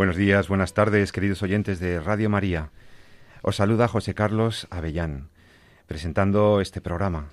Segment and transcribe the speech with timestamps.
[0.00, 2.70] Buenos días, buenas tardes, queridos oyentes de Radio María.
[3.42, 5.28] Os saluda José Carlos Avellán,
[5.86, 7.26] presentando este programa,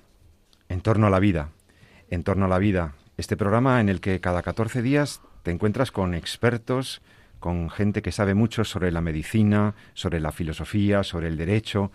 [0.68, 1.48] En torno a la vida.
[2.10, 5.90] En torno a la vida, este programa en el que cada 14 días te encuentras
[5.90, 7.00] con expertos,
[7.40, 11.90] con gente que sabe mucho sobre la medicina, sobre la filosofía, sobre el derecho,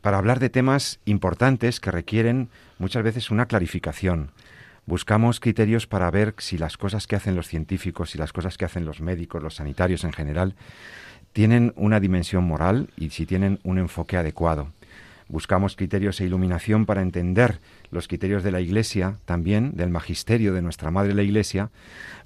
[0.00, 4.32] para hablar de temas importantes que requieren muchas veces una clarificación,
[4.84, 8.64] Buscamos criterios para ver si las cosas que hacen los científicos y las cosas que
[8.64, 10.56] hacen los médicos, los sanitarios en general,
[11.32, 14.72] tienen una dimensión moral y si tienen un enfoque adecuado.
[15.28, 20.60] Buscamos criterios e iluminación para entender los criterios de la Iglesia, también del magisterio de
[20.60, 21.70] nuestra Madre la Iglesia,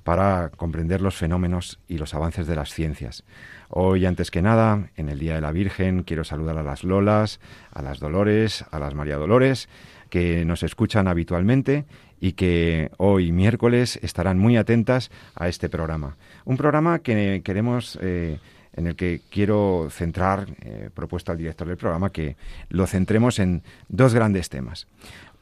[0.03, 3.23] para comprender los fenómenos y los avances de las ciencias.
[3.69, 7.39] Hoy, antes que nada, en el Día de la Virgen, quiero saludar a las Lolas,
[7.71, 9.69] a las Dolores, a las María Dolores,
[10.11, 11.85] que nos escuchan habitualmente
[12.21, 16.17] y que hoy miércoles estarán muy atentas a este programa.
[16.45, 18.39] Un programa que queremos, eh,
[18.73, 20.91] en el que quiero centrar, eh,
[21.27, 22.37] al director del programa, que
[22.69, 24.87] lo centremos en dos grandes temas.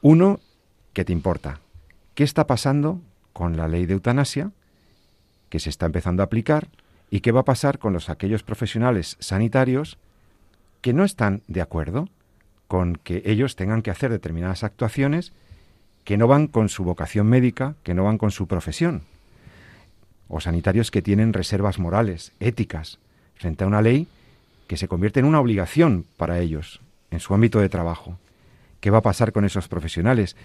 [0.01, 0.39] Uno,
[0.93, 1.59] ¿qué te importa?
[2.13, 3.01] ¿Qué está pasando
[3.33, 4.51] con la ley de eutanasia
[5.49, 6.69] que se está empezando a aplicar
[7.09, 9.97] y qué va a pasar con los aquellos profesionales sanitarios
[10.81, 12.09] que no están de acuerdo
[12.67, 15.33] con que ellos tengan que hacer determinadas actuaciones
[16.05, 19.01] que no van con su vocación médica, que no van con su profesión,
[20.29, 22.99] o sanitarios que tienen reservas morales, éticas,
[23.33, 24.07] frente a una ley
[24.67, 26.79] que se convierte en una obligación para ellos,
[27.11, 28.17] en su ámbito de trabajo.
[28.79, 30.35] ¿Qué va a pasar con esos profesionales?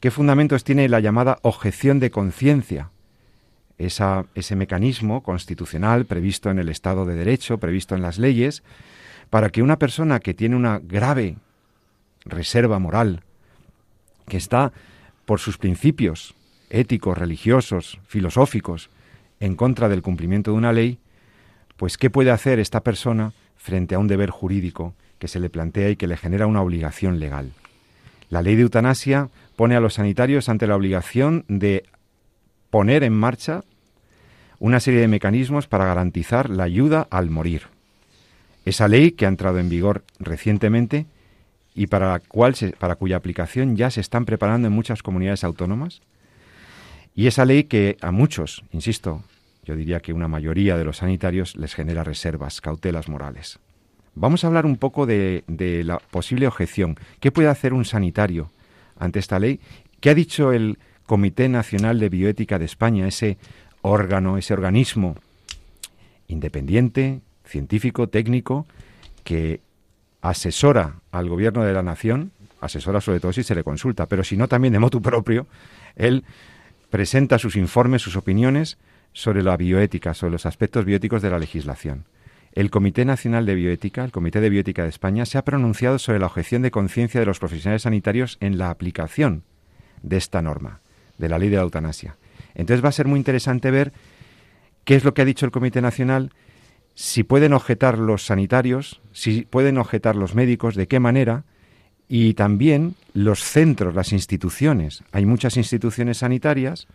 [0.00, 2.90] ¿Qué fundamentos tiene la llamada objeción de conciencia?
[3.78, 8.62] ese mecanismo constitucional previsto en el Estado de Derecho, previsto en las leyes,
[9.30, 11.38] para que una persona que tiene una grave
[12.26, 13.22] reserva moral,
[14.28, 14.72] que está
[15.30, 16.34] por sus principios
[16.70, 18.90] éticos, religiosos, filosóficos,
[19.38, 20.98] en contra del cumplimiento de una ley,
[21.76, 25.90] pues ¿qué puede hacer esta persona frente a un deber jurídico que se le plantea
[25.90, 27.52] y que le genera una obligación legal?
[28.28, 31.84] La ley de eutanasia pone a los sanitarios ante la obligación de
[32.70, 33.62] poner en marcha
[34.58, 37.68] una serie de mecanismos para garantizar la ayuda al morir.
[38.64, 41.06] Esa ley, que ha entrado en vigor recientemente,
[41.80, 46.02] y para, la cual para cuya aplicación ya se están preparando en muchas comunidades autónomas.
[47.14, 49.24] Y esa ley que a muchos, insisto,
[49.64, 53.60] yo diría que una mayoría de los sanitarios les genera reservas, cautelas morales.
[54.14, 56.98] Vamos a hablar un poco de, de la posible objeción.
[57.18, 58.50] ¿Qué puede hacer un sanitario
[58.98, 59.58] ante esta ley?
[60.00, 63.38] ¿Qué ha dicho el Comité Nacional de Bioética de España, ese
[63.80, 65.16] órgano, ese organismo
[66.28, 68.66] independiente, científico, técnico,
[69.24, 69.60] que
[70.22, 74.36] asesora al gobierno de la nación, asesora sobre todo si se le consulta, pero si
[74.36, 75.46] no también de motu propio,
[75.96, 76.24] él
[76.90, 78.78] presenta sus informes, sus opiniones
[79.12, 82.04] sobre la bioética, sobre los aspectos bioéticos de la legislación.
[82.52, 86.18] El Comité Nacional de Bioética, el Comité de Bioética de España, se ha pronunciado sobre
[86.18, 89.44] la objeción de conciencia de los profesionales sanitarios en la aplicación
[90.02, 90.80] de esta norma,
[91.18, 92.16] de la ley de la eutanasia.
[92.54, 93.92] Entonces va a ser muy interesante ver
[94.84, 96.32] qué es lo que ha dicho el Comité Nacional
[97.00, 101.44] si pueden objetar los sanitarios, si pueden objetar los médicos, de qué manera,
[102.08, 105.02] y también los centros, las instituciones.
[105.10, 106.88] Hay muchas instituciones sanitarias,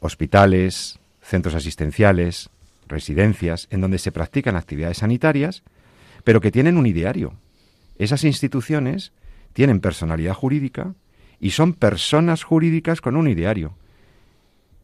[0.00, 2.50] hospitales, centros asistenciales,
[2.88, 5.62] residencias, en donde se practican actividades sanitarias,
[6.22, 7.32] pero que tienen un ideario.
[7.96, 9.12] Esas instituciones
[9.54, 10.94] tienen personalidad jurídica
[11.40, 13.72] y son personas jurídicas con un ideario.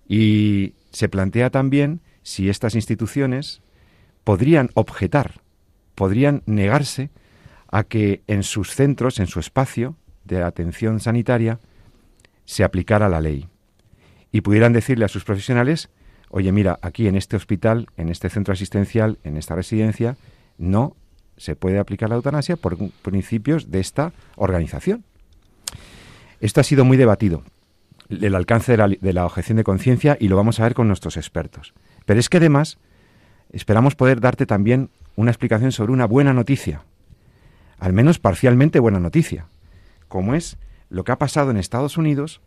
[0.09, 3.61] Y se plantea también si estas instituciones
[4.27, 5.41] podrían objetar,
[5.95, 7.11] podrían negarse
[7.71, 9.95] a que en sus centros, en su espacio
[10.25, 11.61] de atención sanitaria,
[12.45, 13.47] se aplicara la ley.
[14.33, 15.91] Y pudieran decirle a sus profesionales,
[16.29, 20.17] oye, mira, aquí en este hospital, en este centro asistencial, en esta residencia,
[20.59, 20.97] no
[21.37, 25.05] se puede aplicar la eutanasia por principios de esta organización.
[26.41, 27.45] Esto ha sido muy debatido,
[28.09, 30.89] el alcance de la, de la objeción de conciencia, y lo vamos a ver con
[30.89, 31.75] nuestros expertos.
[32.07, 32.79] Pero es que además
[33.57, 36.83] esperamos poder darte también una explicación sobre una buena noticia,
[37.79, 39.47] al menos parcialmente buena noticia,
[40.09, 40.59] como es
[40.89, 42.41] lo que ha pasado en Estados Unidos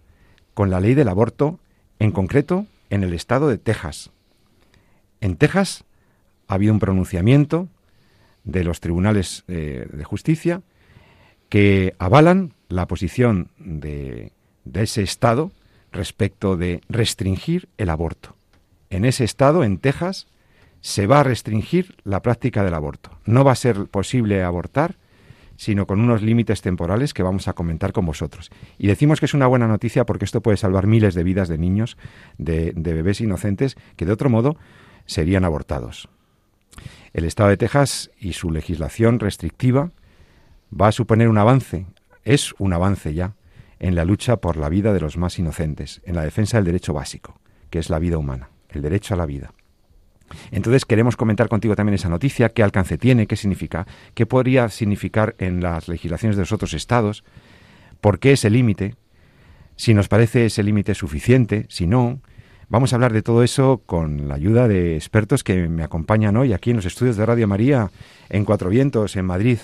[0.54, 1.60] con la ley del aborto,
[2.00, 4.12] en concreto en el estado de Texas.
[5.22, 5.84] En Texas
[6.48, 7.68] ha habido un pronunciamiento
[8.44, 10.62] de los tribunales eh, de justicia
[11.50, 14.32] que avalan la posición de,
[14.66, 15.52] de ese Estado
[15.92, 18.36] respecto de restringir el aborto.
[18.90, 20.28] En ese Estado, en Texas,
[20.82, 23.12] se va a restringir la práctica del aborto.
[23.26, 24.96] No va a ser posible abortar
[25.60, 28.50] sino con unos límites temporales que vamos a comentar con vosotros.
[28.78, 31.58] Y decimos que es una buena noticia porque esto puede salvar miles de vidas de
[31.58, 31.98] niños,
[32.38, 34.56] de, bebés inocentes, que de otro modo
[35.06, 36.08] serían abortados.
[37.12, 39.92] El Estado de Texas y su legislación restrictiva
[40.72, 41.88] va a suponer un avance,
[42.24, 43.36] es un avance ya,
[43.80, 46.94] en la lucha por la vida de los más inocentes, en la defensa del derecho
[46.94, 47.38] básico,
[47.70, 49.52] que es la vida humana, el derecho a la vida.
[50.52, 55.36] Entonces queremos comentar contigo también esa noticia, qué alcance tiene, qué significa, qué podría significar
[55.38, 57.24] en las legislaciones de los otros estados,
[58.02, 58.96] por qué ese límite,
[59.76, 62.20] si nos parece ese límite suficiente, si no.
[62.70, 66.54] Vamos a hablar de todo eso con la ayuda de expertos que me acompañan hoy
[66.54, 67.90] aquí en los estudios de Radio María
[68.30, 69.58] en Cuatro Vientos, en Madrid.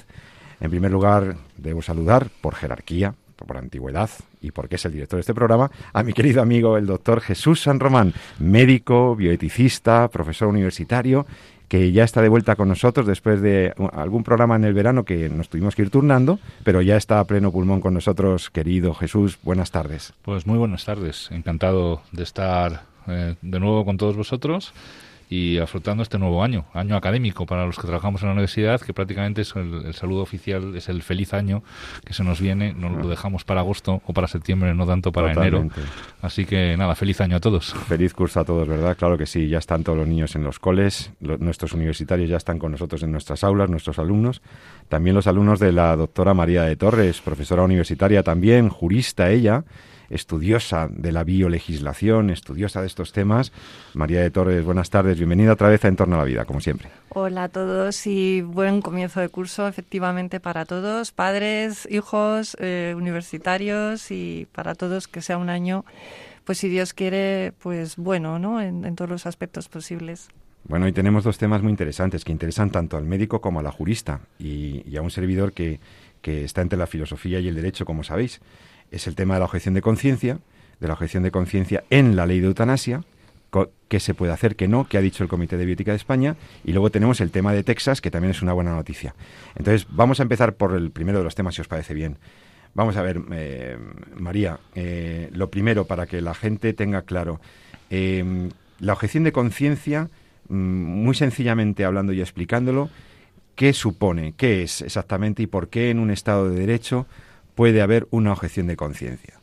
[0.59, 4.09] En primer lugar, debo saludar por jerarquía por antigüedad
[4.41, 7.61] y porque es el director de este programa, a mi querido amigo el doctor Jesús
[7.61, 11.25] San Román, médico, bioeticista, profesor universitario,
[11.67, 15.29] que ya está de vuelta con nosotros después de algún programa en el verano que
[15.29, 19.39] nos tuvimos que ir turnando, pero ya está a pleno pulmón con nosotros, querido Jesús.
[19.41, 20.13] Buenas tardes.
[20.21, 21.29] Pues muy buenas tardes.
[21.31, 24.73] Encantado de estar eh, de nuevo con todos vosotros
[25.29, 28.93] y afrontando este nuevo año, año académico para los que trabajamos en la universidad, que
[28.93, 31.63] prácticamente es el, saludo oficial, es el feliz año
[32.05, 35.31] que se nos viene, no lo dejamos para agosto o para septiembre, no tanto para
[35.31, 35.67] enero.
[36.21, 37.73] Así que nada, feliz año a todos.
[37.87, 38.95] Feliz curso a todos, ¿verdad?
[38.97, 42.59] Claro que sí, ya están todos los niños en los coles, nuestros universitarios ya están
[42.59, 44.41] con nosotros en nuestras aulas, nuestros alumnos,
[44.89, 49.63] también los alumnos de la doctora María de Torres, profesora universitaria también, jurista ella,
[50.09, 53.51] estudiosa de la biolegislación, estudiosa de estos temas.
[53.93, 56.61] María de Torres, buenas tardes, bienvenida otra vez a En torno a la vida, como
[56.61, 56.89] siempre.
[57.09, 64.11] Hola a todos y buen comienzo de curso, efectivamente, para todos, padres, hijos, eh, universitarios
[64.11, 65.85] y para todos que sea un año,
[66.43, 68.61] pues si Dios quiere, pues bueno, ¿no?
[68.61, 70.29] En, todos los aspectos posibles.
[70.67, 73.71] Bueno, y tenemos dos temas muy interesantes que interesan tanto al médico como a la
[73.71, 75.79] jurista y, y a un servidor que,
[76.21, 78.41] que está entre la filosofía y el derecho, como sabéis
[78.95, 80.39] es el tema de la objeción de conciencia,
[80.79, 83.03] de la objeción de conciencia en la ley de eutanasia,
[83.87, 86.35] qué se puede hacer, qué no, qué ha dicho el Comité de Biótica de España,
[86.63, 89.15] y luego tenemos el tema de Texas, que también es una buena noticia.
[89.55, 92.17] Entonces, vamos a empezar por el primero de los temas, si os parece bien.
[92.73, 93.77] Vamos a ver, eh,
[94.17, 97.39] María, eh, lo primero, para que la gente tenga claro,
[97.89, 98.49] eh,
[98.79, 100.09] la objeción de conciencia,
[100.49, 102.89] mm, muy sencillamente hablando y explicándolo,
[103.55, 104.33] ¿qué supone?
[104.35, 107.07] ¿Qué es exactamente y por qué en un Estado de Derecho
[107.55, 109.39] puede haber una objeción de conciencia?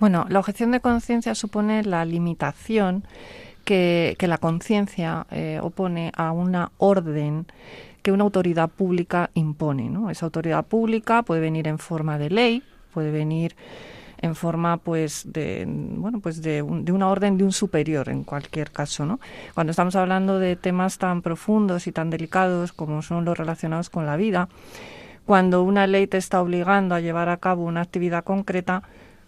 [0.00, 3.04] Bueno, la objeción de conciencia supone la limitación
[3.64, 7.46] que, la conciencia eh, opone a una orden
[8.02, 9.88] que una autoridad pública impone.
[9.88, 10.10] ¿no?
[10.10, 12.62] Esa autoridad pública puede venir en forma de ley,
[12.92, 13.56] puede venir
[14.18, 18.70] en forma pues de bueno pues de, de, una orden de un superior en cualquier
[18.70, 19.20] caso no
[19.52, 24.06] cuando estamos hablando de temas tan profundos y tan delicados como son los relacionados con
[24.06, 24.48] la vida
[25.26, 28.82] cuando una ley te está obligando a llevar a cabo una actividad concreta,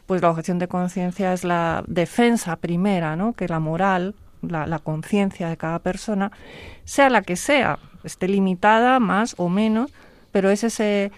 [0.06, 3.32] pues la objeción de conciencia es la defensa primera, ¿no?
[3.32, 6.30] Que la moral, la, conciencia de cada persona,
[6.84, 9.92] sea la que sea, esté limitada más o menos,
[10.30, 11.10] pero es ese,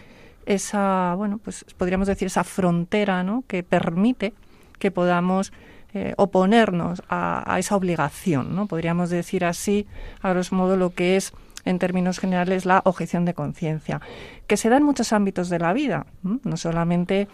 [0.47, 3.45] esa, bueno, pues podríamos decir esa frontera, ¿no?
[3.47, 4.33] Que permite
[4.79, 5.53] que podamos
[5.93, 8.67] eh, oponernos a, a, esa obligación, ¿no?
[8.67, 9.87] Podríamos decir así,
[10.23, 11.33] a grosso modo, lo que es
[11.65, 14.01] en términos generales, la objeción de conciencia,
[14.47, 17.29] que se da en muchos ámbitos de la vida, no solamente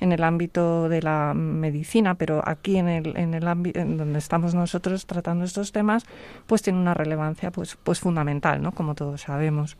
[0.00, 4.18] en el ámbito de la medicina, pero aquí en el, en el ámbito en donde
[4.18, 6.04] estamos nosotros tratando estos temas,
[6.46, 8.72] pues tiene una relevancia pues, pues fundamental, ¿no?
[8.72, 9.76] Como todos sabemos.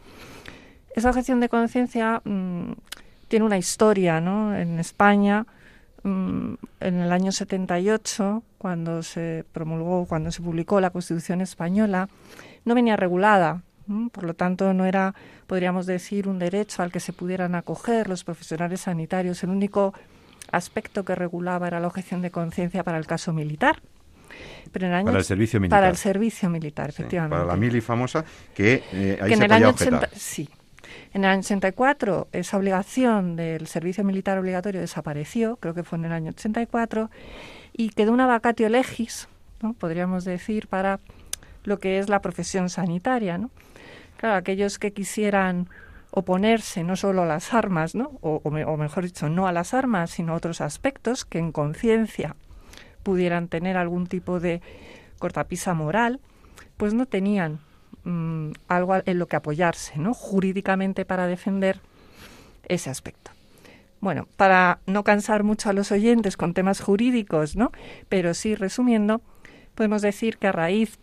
[0.95, 2.73] Esa objeción de conciencia mm,
[3.29, 4.57] tiene una historia, ¿no?
[4.57, 5.47] En España,
[6.03, 12.09] mm, en el año 78, cuando se promulgó, cuando se publicó la Constitución española,
[12.65, 13.63] no venía regulada
[14.13, 15.15] por lo tanto, no era,
[15.47, 19.43] podríamos decir, un derecho al que se pudieran acoger los profesionales sanitarios.
[19.43, 19.95] El único
[20.51, 23.81] aspecto que regulaba era la objeción de conciencia para el caso militar.
[24.73, 25.79] Pero en para el servicio militar.
[25.79, 27.35] Para el servicio militar, efectivamente.
[27.35, 29.75] para la mili famosa, que, eh, ahí se en el año
[30.15, 30.49] Sí.
[31.15, 36.07] En el año 84 esa obligación del servicio militar obligatorio desapareció, creo que fue en
[36.07, 37.11] el año 84,
[37.73, 39.29] y quedó una vacatio legis,
[39.63, 39.73] ¿no?
[39.73, 41.01] podríamos decir, para
[41.65, 43.39] lo que es la profesión sanitaria.
[43.39, 43.51] ¿no?
[44.19, 45.69] Claro, aquellos que quisieran
[46.11, 48.19] oponerse no solo a las armas, ¿no?
[48.21, 52.35] O, mejor dicho, no a las armas, sino a otros aspectos que en conciencia
[53.05, 54.61] pudieran tener algún tipo de
[55.21, 56.21] cortapisa moral,
[56.77, 57.61] pues no tenían
[58.03, 60.15] mm, algo en lo que apoyarse, ¿no?
[60.15, 61.81] Jurídicamente para defender
[62.67, 63.31] ese aspecto.
[64.01, 67.71] Bueno, para no cansar mucho a los oyentes con temas jurídicos, ¿no?
[68.09, 69.21] Pero sí, resumiendo,
[69.77, 70.99] podemos decir que a raíz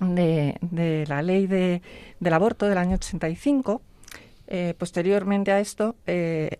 [0.00, 1.82] de, la ley de,
[2.20, 3.82] del aborto del año 85,
[4.48, 6.58] eh, posteriormente a esto, eh,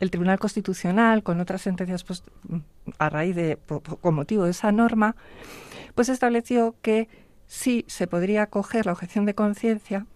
[0.00, 2.22] el Tribunal Constitucional, con otras sentencias pues,
[2.98, 3.58] a raíz de,
[4.00, 5.16] con motivo de esa norma,
[5.94, 7.08] pues estableció que
[7.46, 10.06] sí se podría acoger la objeción de conciencia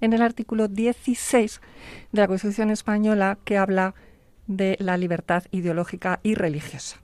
[0.00, 1.60] en el artículo 16
[2.12, 3.94] de la Constitución española que habla
[4.46, 7.03] de la libertad ideológica y religiosa.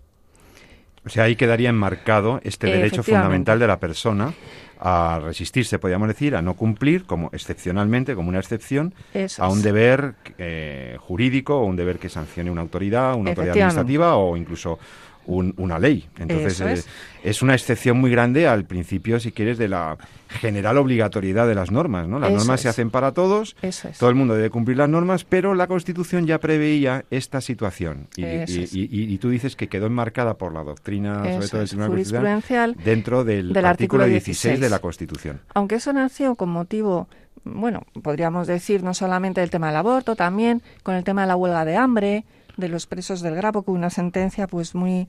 [1.05, 4.35] O sea, ahí quedaría enmarcado este derecho fundamental de la persona
[4.79, 8.95] a resistirse, podríamos decir, a no cumplir, como excepcionalmente, como una excepción,
[9.39, 14.17] a un deber eh, jurídico o un deber que sancione una autoridad, una autoridad administrativa
[14.17, 14.79] o incluso
[15.27, 16.09] una ley.
[16.19, 16.83] Entonces, eh,
[17.23, 17.43] es.
[17.43, 19.97] una excepción muy grande al principio, si quieres, de la
[20.29, 22.09] general obligatoriedad de las normas.
[22.09, 22.19] ¿no?
[22.19, 23.57] Las normas se hacen para todos,
[23.99, 28.09] todo el mundo debe cumplir las normas, pero la Constitución ya preveía esta situación.
[28.17, 33.25] Y, tú dices que quedó enmarcada por la doctrina, sobre todo del Tribunal Constitucional, dentro
[33.25, 35.41] del, artículo 16 de la Constitución.
[35.55, 37.09] Aunque eso nació con motivo
[37.45, 41.37] bueno, podríamos decir no solamente del tema del aborto, también con el tema de la
[41.37, 42.25] huelga de hambre,
[42.61, 45.09] de los presos del Grapo, con una sentencia pues muy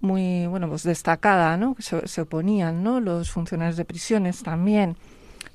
[0.00, 1.74] muy bueno pues destacada, ¿no?
[1.78, 3.00] Se, se oponían, ¿no?
[3.00, 4.96] Los funcionarios de prisiones también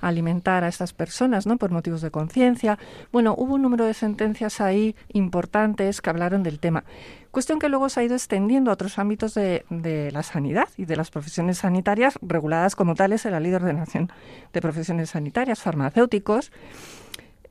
[0.01, 1.57] a alimentar a estas personas, ¿no?
[1.57, 2.77] Por motivos de conciencia.
[3.11, 6.83] Bueno, hubo un número de sentencias ahí importantes que hablaron del tema.
[7.29, 10.85] Cuestión que luego se ha ido extendiendo a otros ámbitos de, de la sanidad y
[10.85, 14.11] de las profesiones sanitarias reguladas como tales en la Ley de Ordenación
[14.51, 16.51] de Profesiones Sanitarias, farmacéuticos,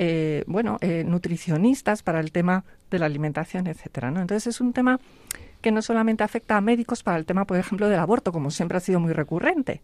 [0.03, 4.11] eh, bueno, eh, nutricionistas para el tema de la alimentación, etcétera.
[4.11, 4.23] ¿no?
[4.23, 4.99] Entonces es un tema
[5.61, 8.79] que no solamente afecta a médicos para el tema, por ejemplo, del aborto, como siempre
[8.79, 9.83] ha sido muy recurrente,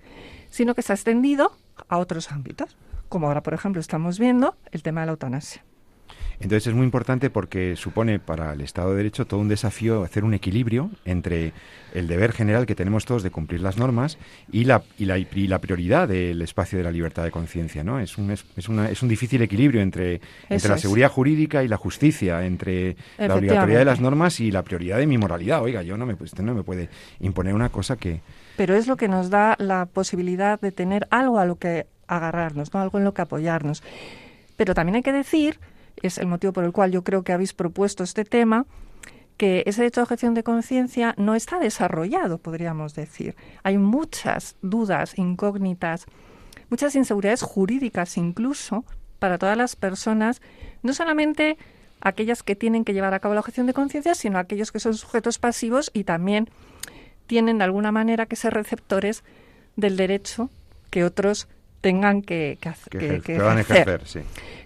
[0.49, 1.53] sino que se ha extendido
[1.89, 2.79] a otros ámbitos,
[3.11, 5.63] como ahora, por ejemplo, estamos viendo el tema de la eutanasia.
[6.41, 10.25] Entonces es muy importante porque supone para el Estado de Derecho todo un desafío hacer
[10.25, 11.53] un equilibrio entre
[11.95, 14.19] el deber general que tenemos todos de cumplir las normas
[14.53, 17.83] y la, y la, y la prioridad del espacio de la libertad de conciencia.
[17.85, 17.99] ¿no?
[17.99, 21.79] Es, un, es, una, es un difícil equilibrio entre, entre la seguridad jurídica y la
[21.79, 25.63] justicia, entre la obligatoriedad de las normas y la prioridad de mi moralidad.
[25.63, 26.91] Oiga, yo no me, usted no me puede
[27.21, 28.21] imponer una cosa que...
[28.57, 32.73] Pero es lo que nos da la posibilidad de tener algo a lo que agarrarnos,
[32.75, 32.81] ¿no?
[32.81, 33.83] algo en lo que apoyarnos.
[34.57, 35.59] Pero también hay que decir
[36.03, 38.67] es el motivo por el cual yo creo que habéis propuesto este tema,
[39.37, 43.37] que ese derecho a objeción de conciencia no está desarrollado, podríamos decir.
[43.63, 46.07] Hay muchas dudas, incógnitas,
[46.71, 48.85] muchas inseguridades jurídicas incluso
[49.19, 50.41] para todas las personas,
[50.83, 51.59] no solamente
[52.01, 54.95] aquellas que tienen que llevar a cabo la objeción de conciencia, sino aquellos que son
[54.95, 56.49] sujetos pasivos y también
[57.27, 59.25] tienen de alguna manera que ser receptores
[59.77, 60.51] del derecho
[60.91, 61.49] que otros
[61.87, 62.59] tengan que,
[62.91, 64.01] que, ejercer.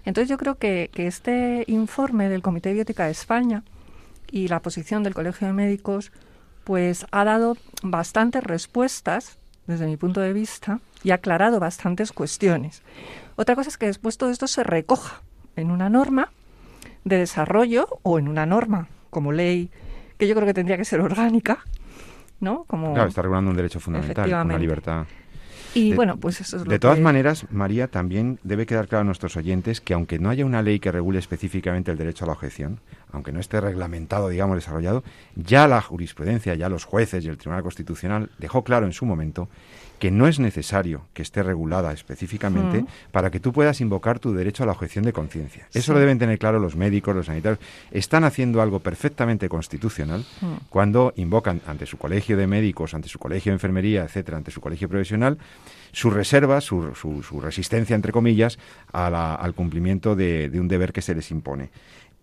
[0.06, 3.62] Entonces yo creo que, este informe del Comité de Biótica de España
[4.30, 6.12] y la posición del Colegio de Médicos
[6.64, 12.80] pues ha dado bastantes respuestas desde mi punto de vista y ha aclarado bastantes cuestiones.
[13.36, 15.20] Otra cosa es que después todo esto se recoja
[15.56, 16.32] en una norma
[17.04, 19.68] de desarrollo o en una norma como ley
[20.16, 21.66] que yo creo que tendría que ser orgánica,
[22.40, 22.64] ¿no?
[22.64, 25.04] Como claro, está regulando un derecho fundamental, una libertad.
[25.74, 29.04] Y de, bueno, pues eso es De todas maneras, María, también debe quedar claro a
[29.04, 32.32] nuestros oyentes que aunque no haya una ley que regule específicamente el derecho a la
[32.32, 32.80] objeción,
[33.12, 35.04] aunque no esté reglamentado, digamos, desarrollado,
[35.36, 39.48] ya la jurisprudencia, ya los jueces y el Tribunal Constitucional dejó claro en su momento
[40.00, 44.62] que no es necesario que esté regulada específicamente para que tú puedas invocar tu derecho
[44.62, 45.68] a la objeción de conciencia.
[45.74, 47.60] Eso lo deben tener claro los médicos, los sanitarios.
[47.92, 50.24] Están haciendo algo perfectamente constitucional
[50.70, 54.62] cuando invocan ante su colegio de médicos, ante su colegio de enfermería, etcétera, ante su
[54.62, 55.38] colegio profesional,
[55.92, 58.58] su reserva, su, su, resistencia, entre comillas,
[58.92, 61.68] al cumplimiento de, de un deber que se les impone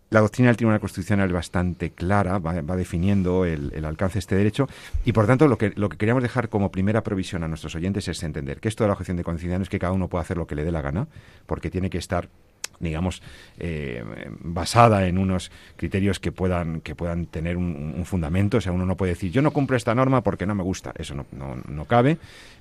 [0.10, 4.68] la doctrina del Tribunal Constitucional es bastante clara, va, definiendo el, alcance de este derecho
[5.06, 8.08] y por tanto lo que, lo que queríamos dejar como primera provisión a nuestros oyentes
[8.08, 10.22] es entender que esto de la objeción de conciencia no es que cada uno pueda
[10.22, 11.08] hacer lo que le dé la gana,
[11.46, 12.30] porque tiene que estar
[12.80, 13.22] digamos,
[13.60, 14.04] eh,
[14.40, 18.58] basada en unos criterios que puedan, que puedan tener un, fundamento.
[18.58, 20.94] O sea, uno no puede decir, yo no cumplo esta norma porque no me gusta.
[20.98, 21.26] Eso no,
[21.68, 22.18] no, cabe,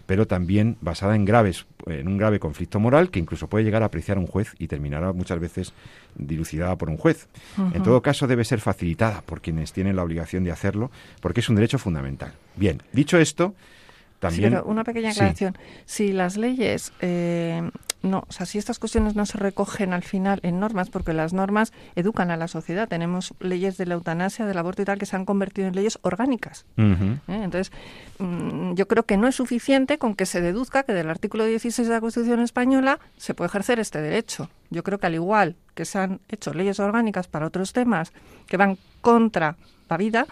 [0.07, 3.87] pero también basada en graves, en un grave conflicto moral que incluso puede llegar a
[3.87, 5.73] apreciar un juez y terminará muchas veces
[6.18, 7.28] dilucidada por un juez.
[7.75, 11.49] En todo caso, debe ser facilitada por quienes tienen la obligación de hacerlo, porque es
[11.49, 12.32] un derecho fundamental.
[12.56, 13.54] Bien, dicho esto,
[14.18, 14.61] también...
[14.64, 15.56] una pequeña aclaración.
[15.85, 17.62] Si las leyes eh,
[18.06, 21.32] no, o sea, si estas cuestiones no se recogen al final en normas, porque las
[21.32, 25.06] normas educan a la sociedad, tenemos leyes de la eutanasia, del aborto y tal, que
[25.06, 26.66] se han convertido en leyes orgánicas.
[26.76, 27.18] ¿eh?
[27.28, 27.73] Entonces,
[28.18, 31.88] mm, yo creo que no es suficiente con que se deduzca que del artículo 16
[31.88, 34.49] de la Constitución española se puede ejercer este derecho.
[34.70, 38.12] Yo creo que al igual que se han hecho leyes orgánicas para otros temas
[38.46, 39.56] que van contra
[39.88, 40.26] la vida,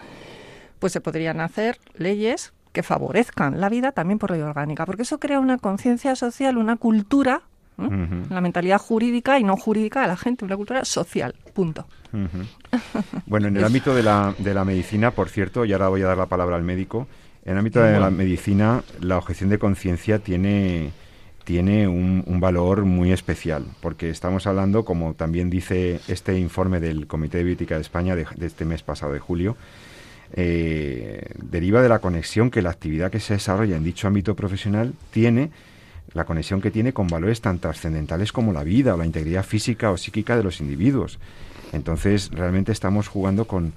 [0.79, 5.17] pues se podrían hacer leyes que favorezcan la vida también por ley orgánica, porque eso
[5.17, 7.41] crea una conciencia social, una cultura,
[7.77, 11.87] la mentalidad jurídica y no jurídica de la gente, una cultura social, punto.
[13.25, 16.07] Bueno, en el ámbito de la, de la medicina, por cierto, y ahora voy a
[16.07, 17.07] dar la palabra al médico,
[17.45, 20.91] en el ámbito de la medicina, la objeción de conciencia tiene,
[21.43, 27.37] tiene un, valor muy especial, porque estamos hablando, como también dice este informe del Comité
[27.37, 29.55] de Bioética de España de este mes pasado de julio,
[30.37, 34.93] eh, deriva de la conexión que la actividad que se desarrolla en dicho ámbito profesional
[35.11, 35.49] tiene,
[36.13, 39.91] la conexión que tiene con valores tan trascendentales como la vida o la integridad física
[39.91, 41.19] o psíquica de los individuos.
[41.71, 43.73] Entonces, realmente estamos jugando con,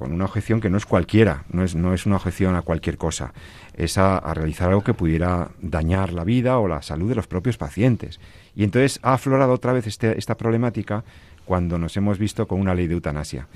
[0.00, 3.32] una objeción que no es cualquiera, no es, una objeción a cualquier cosa,
[3.76, 7.56] es a, realizar algo que pudiera dañar la vida o la salud de los propios
[7.56, 8.20] pacientes.
[8.54, 11.04] Y entonces ha aflorado otra vez este, esta problemática
[11.44, 13.48] cuando nos hemos visto con una ley de eutanasia.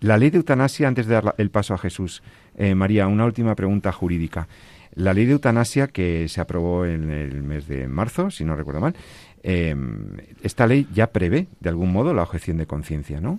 [0.00, 2.22] La ley de eutanasia, antes de dar el paso a Jesús,
[2.56, 4.48] eh, María, una última pregunta jurídica.
[4.94, 8.80] La ley de eutanasia que se aprobó en el mes de marzo, si no recuerdo
[8.80, 8.94] mal,
[9.42, 13.38] em, esta ley ya prevé, de algún modo, la objeción de conciencia, ¿no?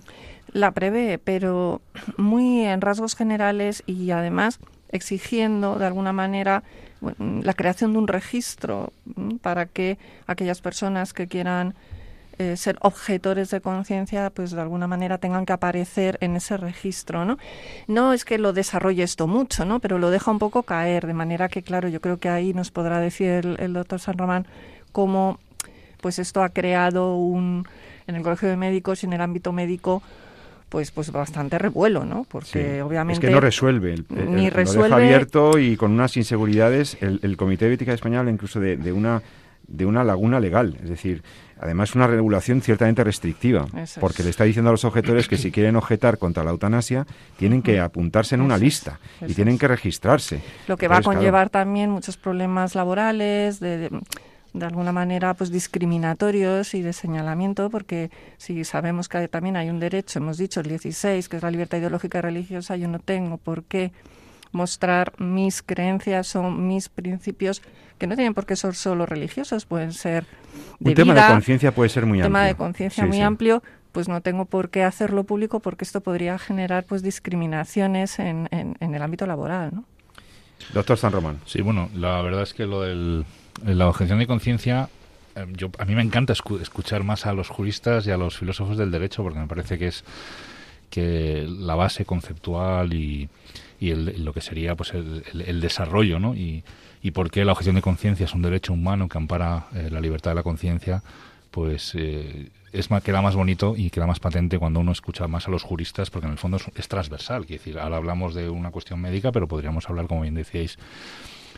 [0.52, 1.80] La prevé, pero
[2.16, 6.62] muy en rasgos generales y además exigiendo de alguna manera
[7.18, 8.92] la creación de un registro
[9.42, 11.74] para que aquellas personas que quieran
[12.38, 17.24] eh, ser objetores de conciencia, pues de alguna manera tengan que aparecer en ese registro,
[17.24, 17.36] ¿no?
[17.88, 19.80] No es que lo desarrolle esto mucho, ¿no?
[19.80, 22.70] Pero lo deja un poco caer, de manera que, claro, yo creo que ahí nos
[22.70, 24.46] podrá decir el, doctor San Román
[24.92, 25.40] cómo
[26.00, 27.66] pues esto ha creado un
[28.06, 30.00] en el colegio de médicos y en el ámbito médico
[30.68, 32.24] pues pues bastante revuelo, ¿no?
[32.30, 34.90] Porque obviamente es que no resuelve, el, ni resuelve...
[34.90, 36.96] Lo deja abierto y con unas inseguridades.
[37.00, 39.22] El, Comité de Ética Español incluso de, de, una
[39.66, 41.22] de una laguna legal, es decir,
[41.60, 43.66] Además, una regulación ciertamente restrictiva,
[44.00, 47.62] porque le está diciendo a los objetores que si quieren objetar contra la eutanasia, tienen
[47.62, 50.40] que apuntarse en una lista y tienen que registrarse.
[50.66, 53.90] Lo que va a conllevar también muchos problemas laborales, de,
[54.52, 59.80] de, alguna manera pues discriminatorios y de señalamiento, porque si sabemos que también hay un
[59.80, 63.36] derecho, hemos dicho el 16, que es la libertad ideológica y religiosa, yo no tengo
[63.36, 63.92] por qué
[64.52, 67.62] mostrar mis creencias o mis principios
[67.98, 70.24] que no tienen por qué ser solo religiosos, pueden ser
[70.78, 72.26] de un tema de conciencia puede ser muy amplio.
[72.26, 76.00] Un tema de conciencia muy amplio, pues no tengo por qué hacerlo público porque esto
[76.00, 79.84] podría generar pues discriminaciones en, en, el ámbito laboral, ¿no?
[80.72, 81.40] Doctor San Román.
[81.46, 83.24] Sí, bueno, la verdad es que lo de
[83.64, 84.88] la objeción de conciencia
[85.34, 88.76] eh, yo, a mí me encanta escuchar más a los juristas y a los filósofos
[88.76, 90.04] del derecho porque me parece que es
[90.90, 93.28] que la base conceptual y,
[93.80, 96.34] y el, lo que sería pues el, desarrollo ¿no?
[96.34, 96.64] y,
[97.02, 100.00] y por qué la objeción de conciencia es un derecho humano que ampara eh, la
[100.00, 101.02] libertad de la conciencia
[101.50, 105.48] pues eh, es más, queda más bonito y queda más patente cuando uno escucha más
[105.48, 108.70] a los juristas porque en el fondo es, transversal quiero decir ahora hablamos de una
[108.70, 110.78] cuestión médica pero podríamos hablar como bien decíais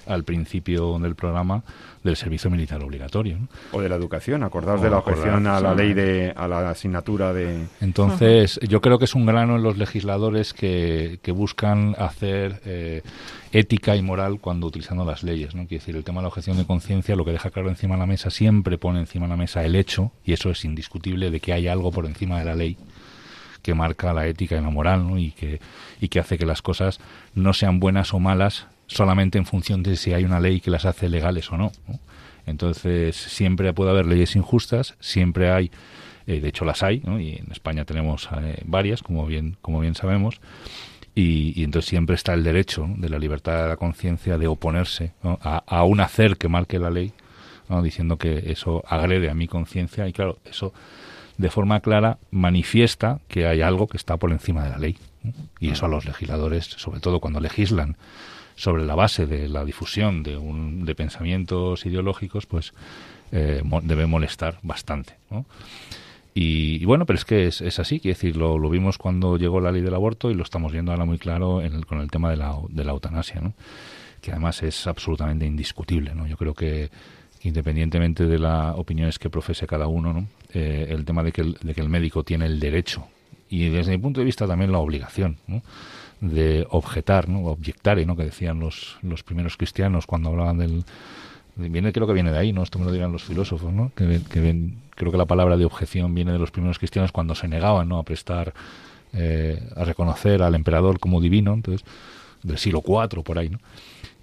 [0.06, 1.62] al principio del programa
[2.02, 3.38] del servicio militar obligatorio.
[3.72, 7.32] O de la educación, acordaos de la objeción a la ley de, a la asignatura
[7.32, 7.66] de...
[7.80, 13.02] Entonces, yo creo que es un grano en los legisladores que, que buscan hacer eh,
[13.52, 15.66] ética y moral cuando utilizando las leyes, ¿no?
[15.66, 18.00] Quiere decir, el tema de la objeción de conciencia lo que deja claro encima de
[18.00, 21.40] la mesa, siempre pone encima de la mesa el hecho, y eso es indiscutible, de
[21.40, 22.78] que hay algo por encima de la ley
[23.62, 25.18] que marca la ética y la moral, ¿no?
[25.18, 25.60] Y que,
[26.00, 26.98] y que hace que las cosas
[27.34, 30.84] no sean buenas o malas solamente en función de si hay una ley que las
[30.84, 31.72] hace legales o no.
[32.46, 35.70] Entonces, siempre puede haber leyes injustas, siempre hay,
[36.26, 39.94] eh, de hecho las hay, y en España tenemos eh, varias, como bien, como bien
[39.94, 40.40] sabemos,
[41.14, 45.84] y, entonces siempre está el derecho de la libertad de la conciencia de oponerse a,
[45.84, 47.12] un hacer que marque la ley,
[47.82, 50.72] diciendo que eso agrede a mi conciencia, y claro, eso
[51.36, 54.98] de forma clara manifiesta que hay algo que está por encima de la ley.
[55.58, 57.96] Y eso a los legisladores, sobre todo cuando legislan
[58.60, 62.74] sobre la base de la difusión de, un, de pensamientos ideológicos, pues
[63.32, 65.14] eh, debe molestar bastante.
[66.34, 69.72] Y, bueno, pero es que es, es así, quiero decir, lo, vimos cuando llegó la
[69.72, 72.54] ley del aborto y lo estamos viendo ahora muy claro con el tema de la,
[72.68, 73.54] de la eutanasia, ¿no?
[74.20, 76.14] que además es absolutamente indiscutible.
[76.14, 76.26] ¿no?
[76.26, 76.90] Yo creo que
[77.40, 80.26] independientemente de las opiniones que profese cada uno, ¿no?
[80.52, 83.06] Eh, el tema de que el, de que el médico tiene el derecho
[83.48, 85.62] y desde mi punto de vista también la obligación ¿no?
[86.20, 87.46] De objetar, ¿no?
[87.46, 88.16] objetare, ¿no?
[88.16, 90.84] que decían los, los primeros cristianos cuando hablaban del,
[91.56, 92.62] viene creo que viene de ahí, ¿no?
[92.62, 93.92] Esto me lo dirán los filósofos, ¿no?
[93.94, 94.20] Que,
[94.94, 97.98] creo que la palabra de objeción viene de los primeros cristianos cuando se negaban, ¿no?
[97.98, 98.52] A prestar,
[99.12, 101.86] eh, a reconocer al emperador como divino, entonces
[102.42, 103.58] del siglo IV por ahí, ¿no?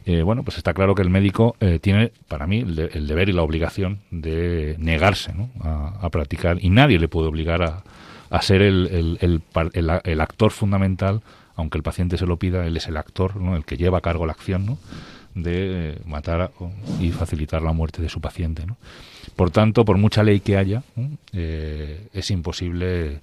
[0.05, 3.33] Eh, bueno, pues está claro que el médico eh, tiene, para mí, el, deber y
[3.33, 5.49] la obligación de negarse ¿no?
[5.61, 7.83] a, practicar y nadie le puede obligar a,
[8.29, 9.41] a ser el, el,
[9.73, 11.21] el, actor fundamental,
[11.57, 13.55] aunque el paciente se lo pida, él es el actor, ¿no?
[13.57, 14.77] el que lleva a cargo la acción ¿no?
[15.35, 16.51] de matar
[16.99, 18.65] y facilitar la muerte de su paciente.
[18.65, 18.77] ¿no?
[19.35, 20.83] Por tanto, por mucha ley que haya,
[21.33, 23.19] eh, es imposible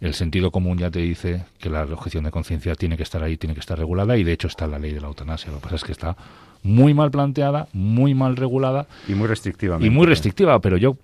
[0.00, 3.36] el sentido común ya te dice que la objeción de conciencia tiene que estar ahí,
[3.36, 5.52] tiene que estar regulada y de hecho está la ley de la eutanasia.
[5.52, 6.16] Lo que pasa es que está
[6.62, 8.86] muy mal planteada, muy mal regulada.
[9.08, 9.78] Y muy restrictiva.
[9.80, 10.96] Y muy restrictiva, pero yo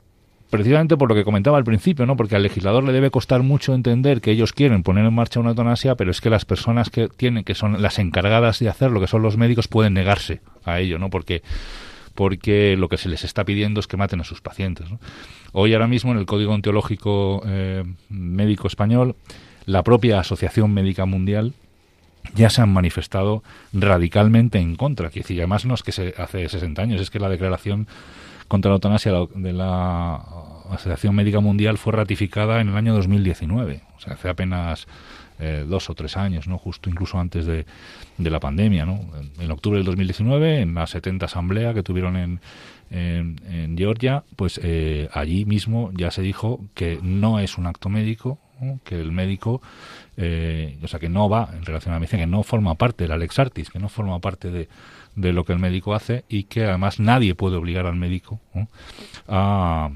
[0.50, 2.16] precisamente por lo que comentaba al principio, ¿no?
[2.16, 5.50] Porque al legislador le debe costar mucho entender que ellos quieren poner en marcha una
[5.50, 9.06] eutanasia, pero es que las personas que tienen, que son las encargadas de hacerlo, que
[9.06, 11.10] son los médicos, pueden negarse a ello, ¿no?
[11.10, 11.42] Porque
[12.14, 14.88] porque lo que se les está pidiendo es que maten a sus pacientes.
[15.52, 19.14] Hoy ahora mismo en el Código Ontológico eh, Médico Español,
[19.66, 21.52] la propia Asociación Médica Mundial
[22.34, 25.10] ya se han manifestado radicalmente en contra.
[25.10, 27.86] Que decir, además no es que se hace 60 años, es que la declaración
[28.48, 30.16] contra la eutanasia de la
[30.70, 34.86] Asociación Médica Mundial fue ratificada en el año 2019, o sea, hace apenas
[35.40, 37.64] eh, dos o tres años, no justo incluso antes de,
[38.18, 38.84] la pandemia.
[38.84, 39.00] ¿no?
[39.38, 42.40] En, octubre del 2019, en la 70 asamblea que tuvieron en,
[42.90, 48.40] en, Georgia, pues eh, allí mismo ya se dijo que no es un acto médico,
[48.84, 49.60] que el médico,
[50.16, 53.04] eh, o sea, que no va en relación a la medicina, que no forma parte
[53.04, 54.68] del Alex Artis, que no forma parte de,
[55.16, 58.40] de lo que el médico hace y que además nadie puede obligar al médico
[59.26, 59.90] a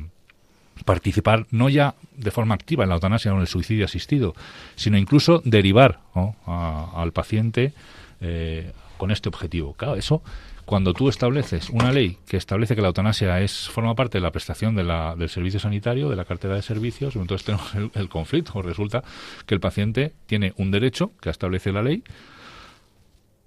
[0.85, 4.35] participar no ya de forma activa en la eutanasia o en el suicidio asistido,
[4.75, 6.01] sino incluso derivar
[6.47, 7.73] al paciente
[8.21, 9.75] eh, con este objetivo.
[9.75, 10.23] Claro, eso
[10.65, 14.31] cuando tú estableces una ley que establece que la eutanasia es forma parte de la
[14.31, 18.09] prestación de la, del servicio sanitario, de la cartera de servicios, entonces tenemos el, el
[18.09, 18.63] conflicto.
[18.63, 19.03] Resulta
[19.47, 22.03] que el paciente tiene un derecho que establece la ley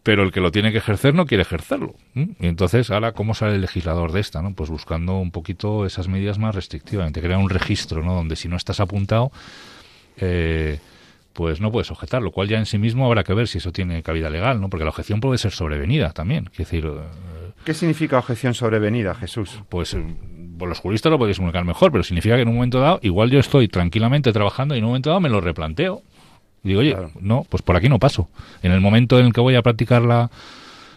[0.06, 1.96] pero el que lo tiene que ejercer no quiere ejercerlo.
[2.14, 4.44] Y entonces, ahora, ¿cómo sale el legislador de esta?
[4.44, 4.54] ¿no?
[4.54, 8.14] Pues buscando un poquito esas medidas más restrictivamente, crear un registro, ¿no?
[8.14, 9.32] Donde si no estás apuntado,
[10.18, 10.80] eh,
[11.36, 13.74] pues no puedes objetar, lo cual ya en sí mismo habrá que ver si eso
[13.74, 14.70] tiene cabida legal, ¿no?
[14.70, 16.50] Porque la objeción puede ser sobrevenida también.
[16.58, 19.60] decir, eh, ¿Qué significa objeción sobrevenida, Jesús?
[19.68, 20.16] Pues, eh,
[20.58, 23.30] pues los juristas lo podéis comunicar mejor, pero significa que en un momento dado, igual
[23.32, 26.02] yo estoy tranquilamente trabajando y en un momento dado me lo replanteo
[26.64, 28.30] y digo, oye, no, pues por aquí no paso.
[28.64, 30.32] En el momento en el que voy a practicar la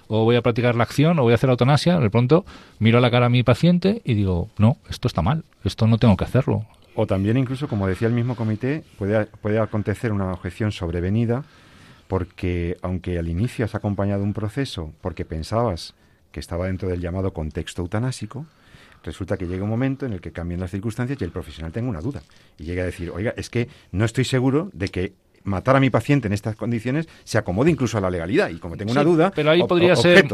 [0.07, 2.46] o voy a practicar la acción o voy a hacer la eutanasia, de pronto
[2.79, 5.98] miro a la cara a mi paciente y digo, no, esto está mal, esto no
[5.98, 6.64] tengo que hacerlo.
[7.01, 11.45] O también incluso, como decía el mismo comité, puede, puede acontecer una objeción sobrevenida
[12.09, 15.95] porque aunque al inicio has acompañado un proceso porque pensabas
[16.33, 18.47] que estaba dentro del llamado contexto eutanásico,
[19.05, 21.89] resulta que llega un momento en el que cambian las circunstancias y el profesional tenga
[21.89, 22.21] una duda
[22.59, 25.13] y llega a decir, oiga, es que no estoy seguro de que
[25.45, 28.51] matar a mi paciente en estas condiciones se acomode incluso a la legalidad.
[28.51, 30.27] Y como tengo una duda, pero ahí podría ser...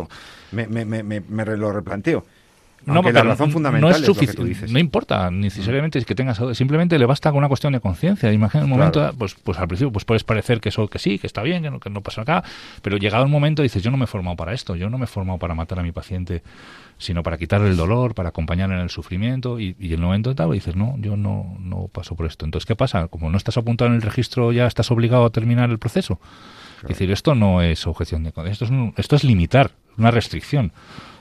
[0.50, 2.24] me, me, me, me, lo replanteo.
[2.86, 4.70] No, porque la razón fundamental no es, lo que tú dices.
[4.70, 8.32] No importa necesariamente es que tengas simplemente le basta con una cuestión de conciencia.
[8.32, 11.26] Imagina un momento, pues, pues al principio pues puedes parecer que eso que sí, que
[11.26, 12.44] está bien, que no, que no pasa acá,
[12.82, 15.04] pero llegado un momento dices yo no me he formado para esto, yo no me
[15.04, 16.42] he formado para matar a mi paciente
[16.98, 20.34] sino para quitarle el dolor, para acompañar en el sufrimiento y, y en el momento
[20.34, 22.44] tal dices, no, yo no, no paso por esto.
[22.44, 23.08] Entonces, ¿qué pasa?
[23.08, 26.20] Como no estás apuntado en el registro, ya estás obligado a terminar el proceso.
[26.82, 30.72] Es decir, esto no es objeción de conciencia, esto, es esto es limitar, una restricción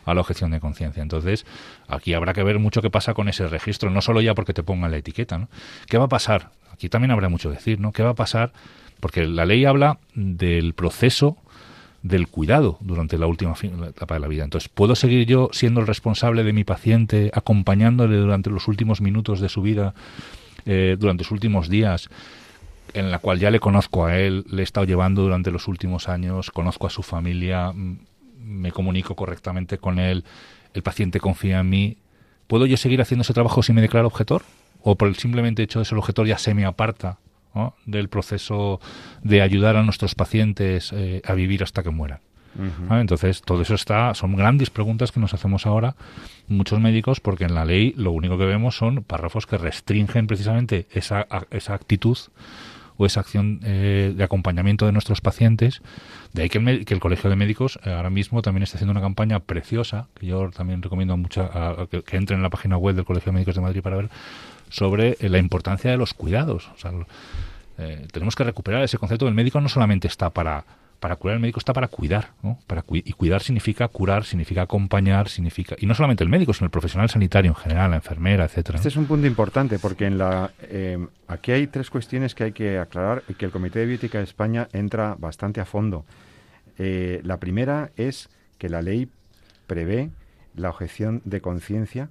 [0.06, 1.02] a la objeción de conciencia.
[1.02, 1.46] Entonces,
[1.88, 4.64] aquí habrá que ver mucho qué pasa con ese registro, no solo ya porque te
[4.64, 5.50] pongan la etiqueta, ¿no?
[5.88, 6.52] ¿Qué va a pasar?
[6.72, 7.92] Aquí también habrá mucho decir, ¿no?
[7.92, 8.52] ¿Qué va a pasar?
[9.00, 11.38] Porque la ley habla del proceso
[12.04, 13.54] del cuidado durante la última
[13.88, 14.44] etapa de la vida.
[14.44, 19.40] Entonces, ¿puedo seguir yo siendo el responsable de mi paciente, acompañándole durante los últimos minutos
[19.40, 19.94] de su vida,
[20.66, 22.10] eh, durante sus últimos días,
[22.94, 26.10] en la cual ya le conozco a él, le he estado llevando durante los últimos
[26.10, 27.74] años, conozco a su familia,
[28.44, 30.24] me comunico correctamente con él,
[30.74, 31.98] el paciente confía en mí?
[32.48, 34.44] ¿Puedo yo seguir haciendo ese trabajo si me declaro objetor?
[34.82, 37.18] ¿O por el simplemente hecho de ser objetor ya se me aparta
[37.86, 38.80] del proceso
[39.22, 42.20] de ayudar a nuestros pacientes eh, a vivir hasta que mueran.
[42.92, 45.96] Entonces, todo eso está, son grandes preguntas que nos hacemos ahora
[46.48, 50.86] muchos médicos, porque en la ley lo único que vemos son párrafos que restringen precisamente
[50.92, 52.16] esa, esa actitud
[52.98, 55.82] o esa acción eh, de acompañamiento de nuestros pacientes.
[56.34, 59.40] De ahí que el, Colegio de Médicos eh, ahora mismo también está haciendo una campaña
[59.40, 61.50] preciosa, que yo también recomiendo mucho
[61.92, 64.10] que, que, entren en la página web del Colegio de Médicos de Madrid para ver,
[64.74, 66.70] sobre eh, la importancia de los cuidados.
[66.76, 66.92] O sea,
[67.78, 70.66] eh, tenemos que recuperar ese concepto del médico no solamente está para
[71.04, 72.58] para curar el médico está para cuidar, ¿no?
[72.66, 76.72] Para y cuidar significa curar, significa acompañar, significa y no solamente el médico, sino el
[76.72, 78.78] profesional sanitario en general, la enfermera, etcétera.
[78.78, 82.52] Este es un punto importante porque en la eh, aquí hay tres cuestiones que hay
[82.54, 86.06] que aclarar y que el Comité de Biótica de España entra bastante a fondo.
[86.78, 89.10] Eh, la primera es que la ley
[89.68, 90.10] prevé
[90.56, 92.08] la objeción de conciencia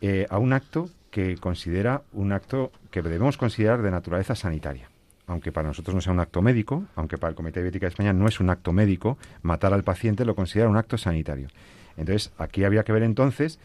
[0.00, 4.87] eh, a un acto que considera un acto que debemos considerar de naturaleza sanitaria
[5.28, 7.90] aunque para nosotros no sea un acto médico, aunque para el Comité de Biótica de
[7.90, 11.48] España no es un acto médico, matar al paciente lo considera un acto sanitario.
[11.96, 13.58] Entonces, aquí habría que ver entonces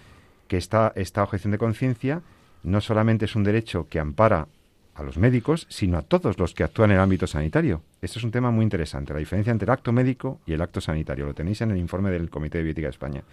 [0.47, 2.21] que esta, esta objeción de conciencia
[2.63, 4.47] no solamente es un derecho que ampara
[4.95, 7.81] a los médicos, sino a todos los que actúan en el ámbito sanitario.
[8.01, 10.81] Esto es un tema muy interesante, la diferencia entre el acto médico y el acto
[10.81, 11.25] sanitario.
[11.25, 13.23] Lo tenéis en el informe del Comité de Biótica de España.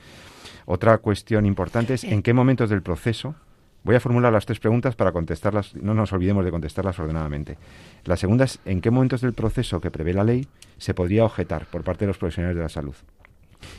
[0.66, 3.34] Otra cuestión importante es en qué momentos del proceso
[3.82, 7.56] Voy a formular las tres preguntas para contestarlas, no nos olvidemos de contestarlas ordenadamente.
[8.04, 11.66] La segunda es, ¿en qué momentos del proceso que prevé la ley se podría objetar
[11.66, 12.94] por parte de los profesionales de la salud?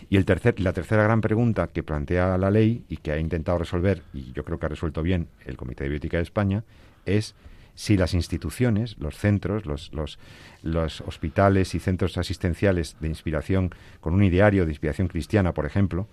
[0.10, 3.60] Y el tercer, la tercera gran pregunta que plantea la ley y que ha intentado
[3.60, 6.64] resolver, y yo creo que ha resuelto bien el Comité de Biótica de España,
[7.06, 7.36] es
[7.76, 10.20] si las instituciones, los centros, los, los,
[10.62, 16.08] los, hospitales y centros asistenciales de inspiración, con un ideario de inspiración cristiana, por ejemplo,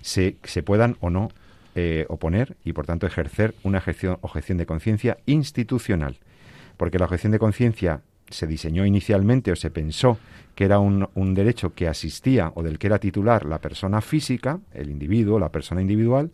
[0.00, 1.28] se, se puedan o no
[1.78, 3.82] eh, oponer y, por tanto, ejercer una
[4.22, 6.16] objeción, de conciencia institucional.
[6.78, 10.16] Porque la objeción de conciencia se diseñó inicialmente o se pensó
[10.54, 14.88] que era un, derecho que asistía o del que era titular la persona física, el
[14.88, 16.30] individuo, la persona individual,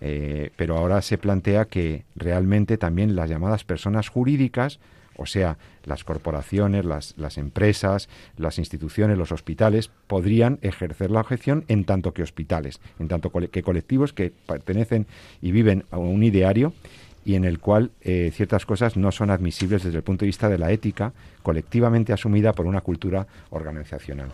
[0.00, 4.78] eh, pero ahora se plantea que realmente también las llamadas personas jurídicas
[5.20, 11.84] o sea, las corporaciones, las, empresas, las instituciones, los hospitales podrían ejercer la objeción en
[11.84, 15.06] tanto que hospitales, en tanto que colectivos que pertenecen
[15.42, 16.72] y viven a un ideario
[17.22, 20.48] y en el cual eh, ciertas cosas no son admisibles desde el punto de vista
[20.48, 24.30] de la ética colectivamente asumida por una cultura organizacional.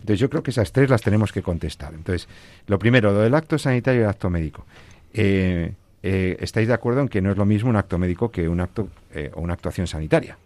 [0.00, 1.94] Entonces yo creo que esas tres las tenemos que contestar.
[1.94, 2.28] Entonces,
[2.66, 4.66] lo primero, lo del acto sanitario y el acto médico.
[5.14, 5.72] Eh,
[6.08, 8.60] eh, ¿estáis de acuerdo en que no es lo mismo un acto médico que un
[8.60, 10.38] acto eh, o una actuación sanitaria?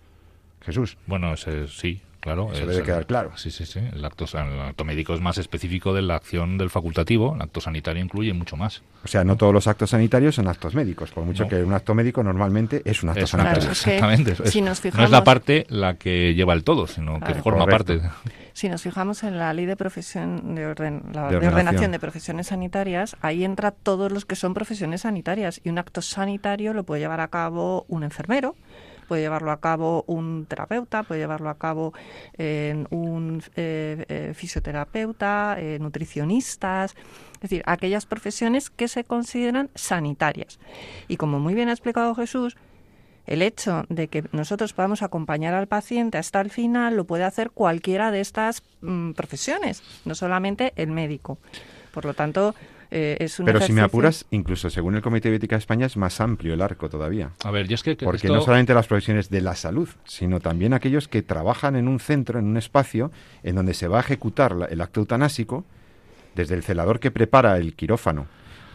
[0.62, 0.96] Jesús.
[1.06, 2.50] Bueno, sí, claro.
[2.52, 3.32] Eso debe quedar claro.
[3.36, 3.80] Sí, sí, sí.
[3.92, 7.34] El acto, el acto médico es más específico de la acción del facultativo.
[7.34, 8.82] El acto sanitario incluye mucho más.
[9.04, 11.94] O sea, no todos los actos sanitarios son actos médicos, por mucho que un acto
[11.94, 13.70] médico normalmente es un acto sanitario.
[13.70, 14.36] exactamente.
[14.94, 18.00] No es la parte la que lleva el todo, sino que forma parte.
[18.52, 23.70] Si nos fijamos en la ley de profesión de, ordenación de profesiones sanitarias, ahí entra
[23.70, 27.86] todos los que son profesiones sanitarias y un acto sanitario lo puede llevar a cabo
[27.88, 28.56] un enfermero,
[29.10, 31.92] puede llevarlo a cabo un terapeuta, puede llevarlo a cabo
[32.38, 36.94] un eh, eh, fisioterapeuta, eh, nutricionistas,
[37.34, 40.60] es decir, aquellas profesiones que se consideran sanitarias.
[41.08, 42.56] Y como muy bien ha explicado Jesús,
[43.26, 47.50] el hecho de que nosotros podamos acompañar al paciente hasta el final lo puede hacer
[47.50, 51.38] cualquiera de estas mm, profesiones, no solamente el médico.
[51.92, 52.54] Por lo tanto,
[52.90, 55.86] eh, es un Pero si me apuras, incluso según el Comité de Ética de España
[55.86, 57.30] es más amplio el arco todavía.
[57.44, 57.96] A ver, y es que...
[57.96, 62.00] Porque no solamente las profesiones de la salud, sino también aquellos que trabajan en un
[62.00, 65.64] centro, en un espacio, en donde se va a ejecutar el acto eutanásico,
[66.34, 68.26] desde el celador que prepara el quirófano,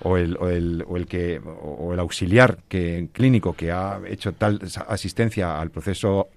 [0.02, 4.34] o el, o el, o el que o el auxiliar que clínico que ha hecho
[4.34, 6.28] tal asistencia al proceso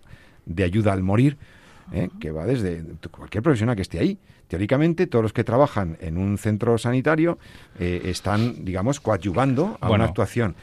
[0.46, 1.36] de ayuda al morir
[1.92, 2.08] ¿eh?
[2.20, 6.38] que va desde cualquier profesional que esté ahí teóricamente todos los que trabajan en un
[6.38, 7.38] centro sanitario
[7.78, 10.56] eh, están digamos coadyuvando a una actuación.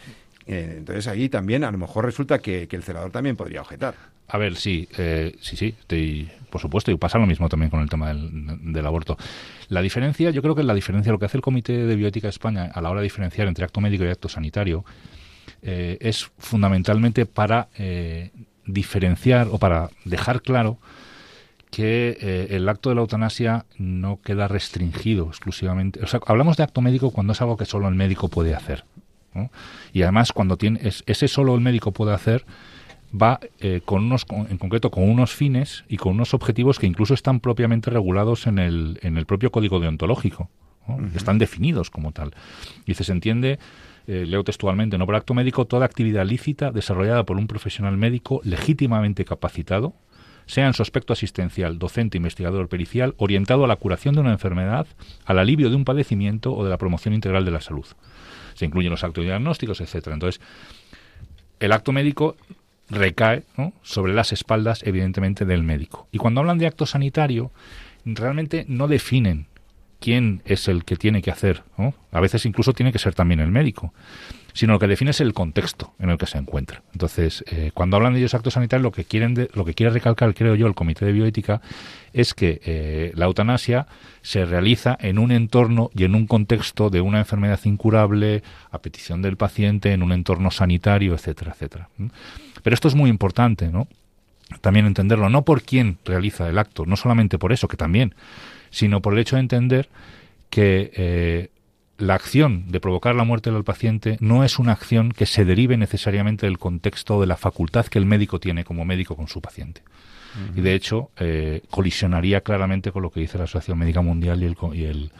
[0.48, 3.96] Eh, entonces ahí también a lo mejor resulta que, que el celador también podría objetar.
[4.28, 7.82] A ver, sí, eh, sí, sí, estoy, por supuesto, y pasa lo mismo también con
[7.82, 9.18] el tema del, aborto.
[9.70, 12.32] La diferencia, yo creo que la diferencia, lo que hace el Comité de Bioética de
[12.32, 14.84] España a la hora de diferenciar entre acto médico y acto sanitario,
[15.62, 18.32] eh, es fundamentalmente para eh,
[18.66, 20.80] diferenciar o para dejar claro
[21.76, 26.02] que el acto de la eutanasia no queda restringido exclusivamente.
[26.02, 28.86] O sea, hablamos de acto médico cuando es algo que solo el médico puede hacer.
[29.92, 32.46] Y además, cuando tiene, ese solo el médico puede hacer,
[33.12, 37.14] va eh, con unos, en concreto con unos fines y con unos objetivos que incluso
[37.14, 40.50] están propiamente regulados en el, en el propio código deontológico.
[41.16, 42.34] Están definidos como tal.
[42.86, 43.58] Y se entiende,
[44.06, 48.40] eh, leo textualmente, no por acto médico, toda actividad lícita desarrollada por un profesional médico
[48.44, 49.96] legítimamente capacitado,
[50.46, 54.88] sea en su aspecto asistencial, docente, investigador, pericial, orientado a la curación de una enfermedad,
[55.26, 57.86] al alivio de un padecimiento o de la promoción integral de la salud.
[58.54, 60.14] Se incluyen los actos diagnósticos, etcétera.
[60.14, 60.42] Entonces,
[61.60, 62.36] el acto médico
[62.90, 63.44] recae
[63.82, 66.08] sobre las espaldas, evidentemente, del médico.
[66.12, 67.52] Y cuando hablan de acto sanitario,
[68.06, 69.48] realmente no definen
[70.00, 71.64] quién es el que tiene que hacer.
[72.12, 73.94] A veces incluso tiene que ser también el médico.
[74.56, 76.82] Sino lo que define es el contexto en el que se encuentra.
[76.94, 80.34] Entonces, eh, cuando hablan de ellos actos sanitarios, lo que quieren lo que quiere recalcar,
[80.34, 81.62] creo yo, el Comité de Bioética
[82.14, 83.86] es que eh, la eutanasia
[84.22, 89.22] se realiza en un entorno y en un contexto de una enfermedad incurable, a petición
[89.22, 91.90] del paciente, en un entorno sanitario, etcétera, etcétera.
[92.64, 93.90] Pero esto es muy importante, ¿no?
[94.62, 98.16] También entenderlo, no por quién realiza el acto, no solamente por eso, que también,
[98.70, 99.90] sino por el hecho de entender
[100.50, 101.50] que eh,
[101.98, 105.78] la acción de provocar la muerte del paciente no es una acción que se derive
[105.78, 109.82] necesariamente del contexto de la facultad que el médico tiene como médico con su paciente.
[110.54, 114.46] Y de hecho, eh, colisionaría claramente con lo que dice la Asociación Médica Mundial y
[114.46, 115.12] el, y el,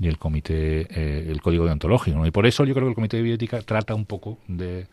[0.00, 2.26] y el Comité, eh, el Código Deontológico.
[2.26, 4.86] Y por eso yo creo que el Comité de Bioética trata un poco de,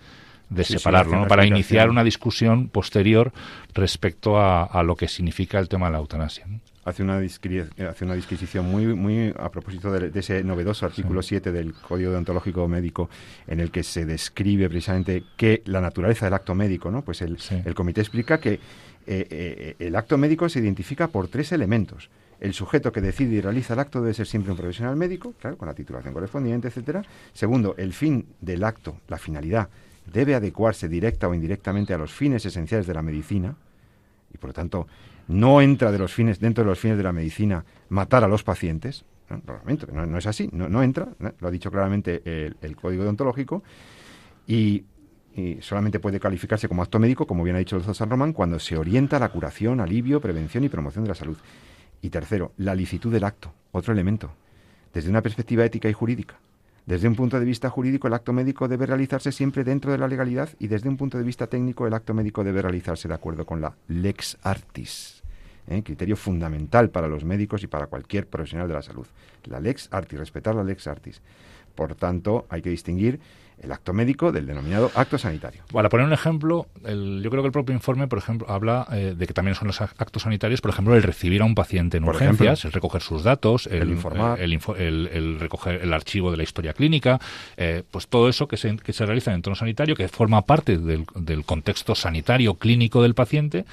[0.63, 3.33] separarlo, para iniciar una discusión posterior
[3.73, 6.45] respecto a, lo que significa el tema de la eutanasia
[6.87, 11.73] hace una, hace una disquisición muy, muy a propósito de, ese novedoso artículo 7 del
[11.73, 13.09] Código Deontológico Médico
[13.45, 17.01] en el que se describe precisamente que la naturaleza del acto médico, ¿no?
[17.03, 18.59] Pues el, el comité explica que eh,
[19.05, 22.09] eh, el acto médico se identifica por tres elementos.
[22.39, 25.57] El sujeto que decide y realiza el acto debe ser siempre un profesional médico, claro,
[25.57, 27.03] con la titulación correspondiente, etcétera.
[27.33, 29.67] Segundo, el fin del acto, la finalidad,
[30.05, 33.55] debe adecuarse directa o indirectamente a los fines esenciales de la medicina
[34.33, 34.87] y por lo tanto
[35.27, 38.43] no entra de los fines, dentro de los fines de la medicina matar a los
[38.43, 39.05] pacientes.
[39.29, 41.09] No, no, es así, no, entra,
[41.39, 42.21] lo ha dicho claramente
[42.61, 43.61] el, código deontológico,
[44.47, 44.85] y,
[45.59, 48.57] solamente puede calificarse como acto médico, como bien ha dicho el doctor San Román, cuando
[48.57, 51.37] se orienta a la curación, alivio, prevención y promoción de la salud.
[52.01, 54.31] Y tercero, la licitud del acto, otro elemento,
[54.93, 56.39] desde una perspectiva ética y jurídica.
[56.87, 60.07] Desde un punto de vista jurídico, el acto médico debe realizarse siempre dentro de la
[60.07, 63.45] legalidad y desde un punto de vista técnico, el acto médico debe realizarse de acuerdo
[63.45, 65.16] con la lex artis,
[65.67, 65.83] ¿eh?
[65.83, 69.07] criterio fundamental para los médicos y para cualquier profesional de la salud.
[69.45, 71.21] La lex artis, respetar la lex artis.
[71.75, 73.19] Por tanto, hay que distinguir
[73.61, 75.63] el acto médico del denominado acto sanitario.
[75.71, 79.27] Para poner un ejemplo, yo creo que el propio informe, por ejemplo, habla eh, de
[79.27, 82.65] que también son los actos sanitarios, por ejemplo, el recibir a un paciente en urgencias,
[82.65, 87.19] el recoger sus datos, el, informar, el, el, recoger el archivo de la historia clínica,
[87.57, 90.77] eh, pues todo eso que se, que se realiza en entorno sanitario, que forma parte
[90.77, 93.65] del, del contexto sanitario clínico del paciente,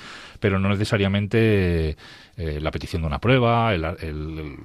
[0.45, 1.97] pero no necesariamente
[2.37, 4.59] eh, la petición de una prueba, el,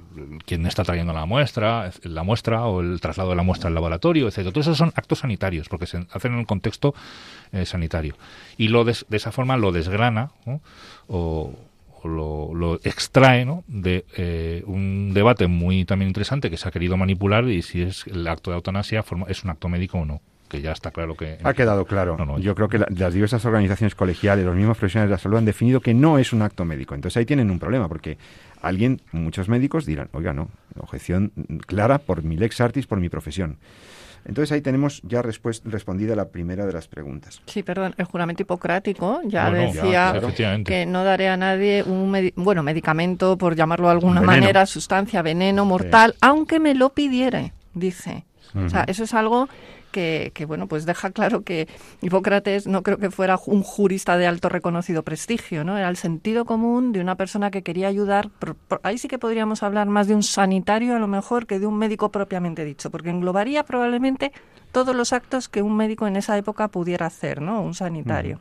[0.46, 4.28] quien está trayendo la muestra, la muestra o el traslado de la muestra al laboratorio,
[4.28, 4.52] etcétera.
[4.52, 6.94] Todos esos son actos sanitarios porque se hacen en el contexto
[7.54, 8.16] eh, sanitario.
[8.58, 10.32] Y lo de esa forma lo desgrana
[11.08, 11.54] o,
[12.04, 17.62] lo, extrae de eh, un debate muy también interesante que se ha querido manipular y
[17.62, 20.92] si es el acto de eutanasia es un acto médico o no que ya está
[20.92, 21.38] claro que...
[21.44, 22.38] Ha quedado claro.
[22.40, 25.80] Yo creo que las diversas organizaciones colegiales, los mismos profesionales de la salud han definido
[25.80, 26.96] que no es un acto médico.
[26.96, 28.18] Entonces ahí tienen un problema, porque
[28.62, 31.32] alguien, muchos médicos dirán, oiga, no, objeción
[31.66, 33.58] clara por mi lex artis, por mi profesión.
[34.26, 37.42] Entonces ahí tenemos ya respondida la primera de las preguntas.
[37.46, 40.14] Sí, perdón, el juramento hipocrático ya decía
[40.66, 45.64] que no daré a nadie un bueno medicamento, por llamarlo de alguna manera, sustancia, veneno,
[45.64, 48.26] mortal, aunque me lo pidiere, dice.
[48.56, 49.48] O sea, eso es algo
[49.92, 51.68] que, bueno, pues deja claro que
[52.02, 55.78] Hipócrates no creo que fuera un jurista de alto reconocido prestigio, ¿no?
[55.78, 58.30] Era el sentido común de una persona que quería ayudar.
[58.84, 61.78] ahí sí que podríamos hablar más de un sanitario a lo mejor que de un
[61.78, 64.32] médico propiamente dicho, porque englobaría probablemente
[64.72, 67.62] todos los actos que un médico en esa época pudiera hacer, ¿no?
[67.62, 68.40] Un sanitario.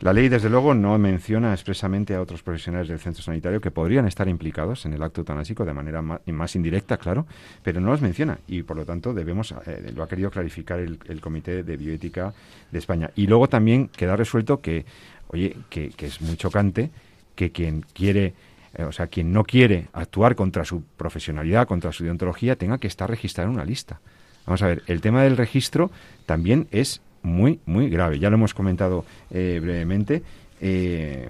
[0.00, 4.06] La ley, desde luego, no menciona expresamente a otros profesionales del centro sanitario que podrían
[4.08, 7.24] estar implicados en el acto eutanásico de manera más, indirecta, claro,
[7.62, 11.20] pero no los menciona y, por lo tanto, debemos, eh, lo ha querido clarificar el,
[11.20, 12.34] Comité de Bioética
[12.72, 13.12] de España.
[13.14, 14.84] Y luego también queda resuelto que,
[15.28, 16.90] oye, que, es muy chocante
[17.36, 18.34] que quien quiere
[18.74, 22.88] eh, o sea, quien no quiere actuar contra su profesionalidad, contra su deontología, tenga que
[22.88, 24.00] estar registrado en una lista.
[24.46, 25.90] Vamos a ver, el tema del registro
[26.26, 28.18] también es muy, muy grave.
[28.18, 30.22] Ya lo hemos comentado eh, brevemente.
[30.60, 31.28] Eh,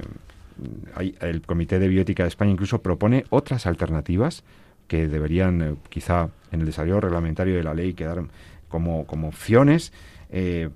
[1.20, 4.44] el Comité de Biótica de España incluso propone otras alternativas
[4.86, 8.22] que deberían, eh, quizá en el desarrollo reglamentario de la ley, quedar
[8.68, 9.92] como, como opciones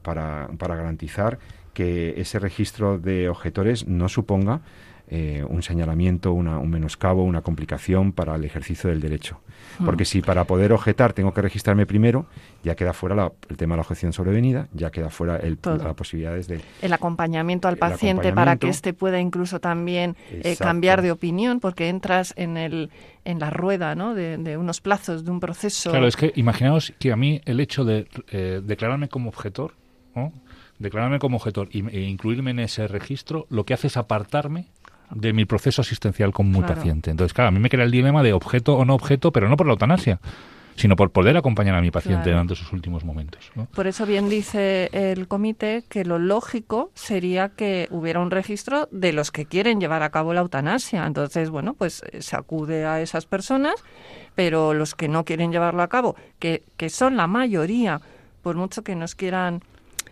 [0.02, 1.38] para, para garantizar
[1.72, 4.60] que ese registro de objetores no suponga
[5.08, 9.40] un señalamiento, una, un menoscabo, una complicación para el ejercicio del derecho.
[9.84, 12.26] Porque si para poder objetar tengo que registrarme primero,
[12.62, 16.48] ya queda fuera el tema de la objeción sobrevenida, ya queda fuera el, la posibilidades
[16.48, 16.60] de...
[16.82, 21.88] El acompañamiento al paciente para que éste pueda incluso también eh, cambiar de opinión, porque
[21.88, 22.90] entras en, el,
[23.24, 24.14] en la rueda ¿no?
[24.14, 25.90] de, unos plazos, de un proceso.
[25.90, 29.74] Claro, es que imaginaos que a mí el hecho de eh, declararme como objetor,
[30.78, 34.66] declararme como objetor e incluirme en ese registro, lo que hace es apartarme
[35.10, 37.10] de mi proceso asistencial con mi paciente.
[37.10, 39.56] Entonces, claro, a mí me crea el dilema de objeto o no objeto, pero no
[39.56, 40.20] por la eutanasia,
[40.76, 43.50] sino por poder acompañar a mi paciente durante sus últimos momentos.
[43.74, 49.12] Por eso bien dice el comité que lo lógico sería que hubiera un registro de
[49.12, 51.06] los que quieren llevar a cabo la eutanasia.
[51.06, 53.74] Entonces, bueno, pues eh, se acude a esas personas,
[54.34, 58.00] pero los que no quieren llevarlo a cabo, que, que son la mayoría,
[58.42, 59.62] por mucho que nos quieran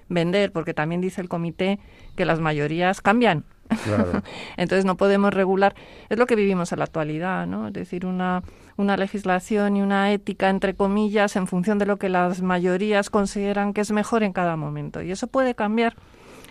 [0.09, 1.78] vender, porque también dice el comité
[2.16, 3.44] que las mayorías cambian.
[4.57, 5.74] Entonces no podemos regular.
[6.09, 7.68] Es lo que vivimos en la actualidad, ¿no?
[7.68, 8.42] Es decir, una,
[8.76, 13.72] una legislación y una ética, entre comillas, en función de lo que las mayorías consideran
[13.72, 15.02] que es mejor en cada momento.
[15.02, 15.96] Y eso puede cambiar.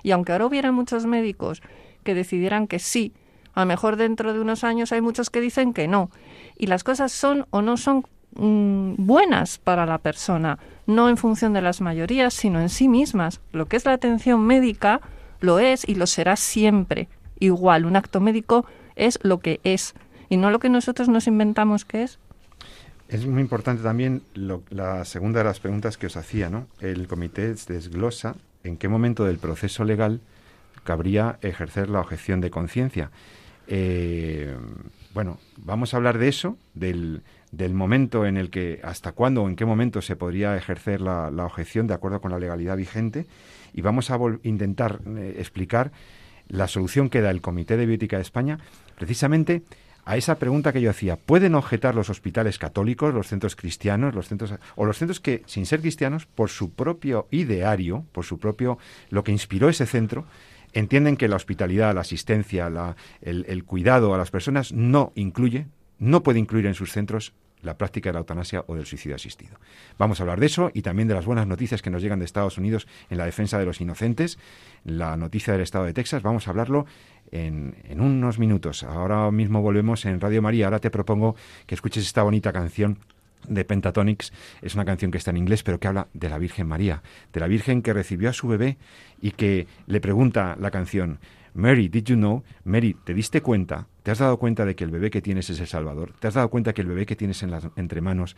[0.01, 1.61] Y aunque ahora hubiera muchos médicos
[2.03, 3.13] que decidieran que sí,
[3.53, 6.09] a lo mejor dentro de unos años hay muchos que dicen que no.
[6.57, 11.53] Y las cosas son o no son mm, buenas para la persona, no en función
[11.53, 13.41] de las mayorías, sino en sí mismas.
[13.51, 15.01] Lo que es la atención médica
[15.39, 17.09] lo es y lo será siempre.
[17.39, 18.65] Igual, un acto médico
[18.95, 19.93] es lo que es
[20.29, 22.19] y no lo que nosotros nos inventamos que es.
[23.09, 24.23] Es muy importante también
[24.69, 26.67] la segunda de las preguntas que os hacía, ¿no?
[26.79, 30.21] El comité desglosa en qué momento del proceso legal
[30.83, 33.11] cabría ejercer la objeción de conciencia.
[33.67, 34.55] Eh,
[35.13, 39.49] bueno, vamos a hablar de eso, del, del, momento en el que, hasta cuándo o
[39.49, 43.25] en qué momento se podría ejercer la, objeción de acuerdo con la legalidad vigente
[43.73, 45.91] y vamos a intentar eh, explicar
[46.47, 48.59] la solución que da el Comité de Bioética de España
[48.95, 49.63] precisamente
[50.05, 51.15] a esa pregunta que yo hacía.
[51.15, 55.65] ¿Pueden objetar los hospitales católicos, los centros cristianos, los centros o los centros que, sin
[55.65, 58.77] ser cristianos, por su propio ideario, por su propio
[59.09, 60.25] lo que inspiró ese centro,
[60.73, 65.67] entienden que la hospitalidad, la asistencia, el, cuidado a las personas no incluye,
[65.99, 69.57] no puede incluir en sus centros la práctica de la eutanasia o del suicidio asistido.
[69.97, 72.25] Vamos a hablar de eso y también de las buenas noticias que nos llegan de
[72.25, 74.37] Estados Unidos en la defensa de los inocentes,
[74.83, 76.23] la noticia del Estado de Texas.
[76.23, 76.85] Vamos a hablarlo
[77.31, 78.83] en, en, unos minutos.
[78.83, 80.65] Ahora mismo volvemos en Radio María.
[80.65, 82.99] Ahora te propongo que escuches esta bonita canción
[83.47, 84.31] de Pentatonics
[84.61, 87.39] es una canción que está en inglés, pero que habla de la Virgen María, de
[87.39, 88.77] la Virgen que recibió a su bebé
[89.21, 91.19] y que le pregunta la canción,
[91.53, 92.43] Mary, did you know?
[92.63, 93.87] Mary, ¿te diste cuenta?
[94.01, 96.13] ¿Te has dado cuenta de que el bebé que tienes es el Salvador?
[96.19, 98.35] ¿Te has dado cuenta que el bebé que tienes en las, entre manos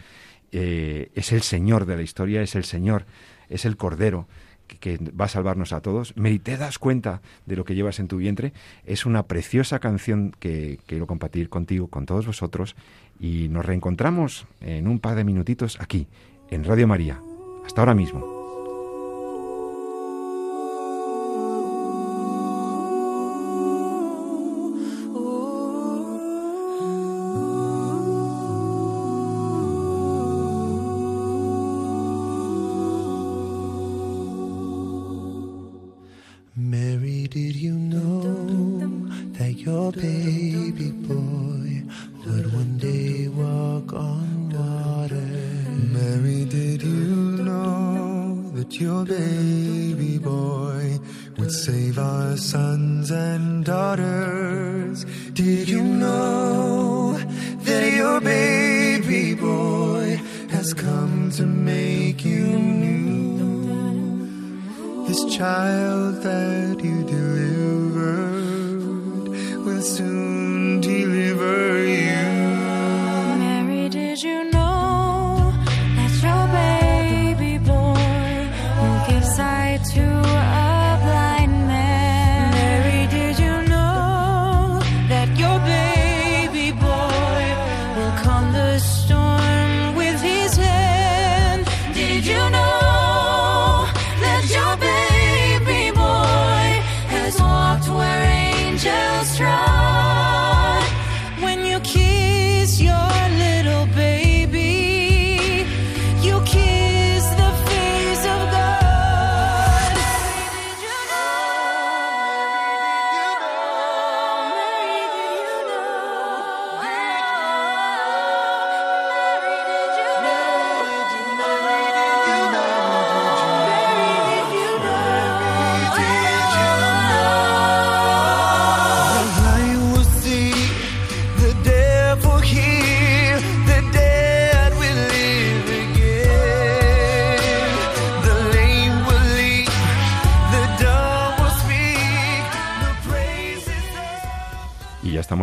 [0.51, 3.05] eh, es el Señor de la historia, es el Señor,
[3.49, 4.27] es el Cordero?
[4.67, 6.15] que, va a salvarnos a todos.
[6.17, 8.53] Mary, ¿te das cuenta de lo que llevas en tu vientre?
[8.85, 12.75] Es una preciosa canción que quiero compartir contigo, con todos vosotros,
[13.19, 16.07] y nos reencontramos en un par de minutitos aquí,
[16.49, 17.19] en Radio María.
[17.65, 18.34] Hasta ahora mismo.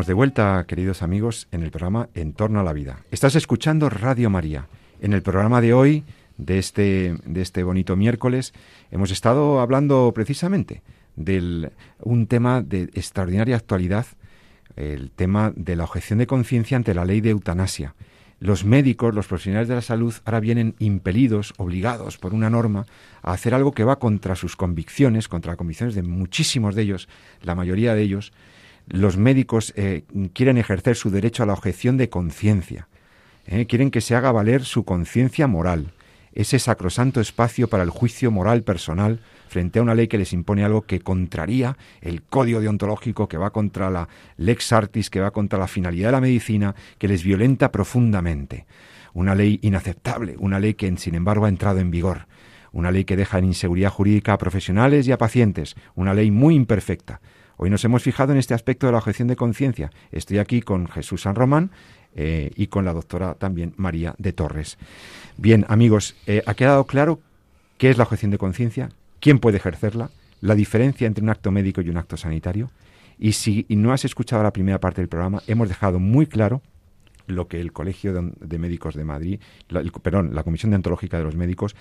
[0.07, 3.01] De vuelta, queridos amigos, en el programa En torno a la vida.
[3.11, 4.67] Estás escuchando Radio María.
[5.01, 6.05] En el programa de hoy,
[6.39, 8.53] de este, de este bonito miércoles,
[8.91, 10.83] hemos estado hablando precisamente
[11.17, 14.07] de un tema de extraordinaria actualidad,
[14.77, 17.95] el tema de la objeción de conciencia ante la ley de eutanasia.
[18.43, 22.87] los médicos, los profesionales de la salud, ahora vienen impelidos, obligados por una norma
[23.23, 27.09] a hacer algo que va contra sus convicciones, contra las convicciones de muchísimos de ellos,
[27.43, 28.33] la mayoría de ellos.
[28.93, 32.88] Los médicos eh, quieren ejercer su derecho a la objeción de conciencia,
[33.47, 35.93] eh, quieren que se haga valer su conciencia moral,
[36.34, 40.62] ese sacrosanto espacio para el juicio moral personal frente a una ley que les impone
[40.62, 45.59] algo que contraría el código deontológico, que va contra la lex artis, que va contra
[45.59, 48.66] la finalidad de la medicina, que les violenta profundamente.
[49.14, 52.26] Una ley inaceptable, una ley que sin embargo ha entrado en vigor,
[52.72, 56.55] una ley que deja en inseguridad jurídica a profesionales y a pacientes, una ley muy
[56.55, 57.22] imperfecta.
[57.63, 59.93] Hoy nos hemos fijado en este aspecto de la objeción de conciencia.
[60.11, 61.71] Estoy aquí con Jesús San Román
[62.17, 64.79] eh, y con la doctora también María de Torres.
[65.37, 67.21] Bien, amigos, eh, ¿ha quedado claro
[67.79, 68.89] qué es la objeción de conciencia?
[69.23, 70.11] quién puede ejercerla,
[70.41, 72.71] la diferencia entre un acto médico y un acto sanitario.
[73.19, 76.61] Y si no has escuchado la primera parte del programa, hemos dejado muy claro
[77.29, 79.41] lo que el Colegio de, Médicos de Madrid,
[80.03, 81.77] perdón, la Comisión Deontológica de los Médicos,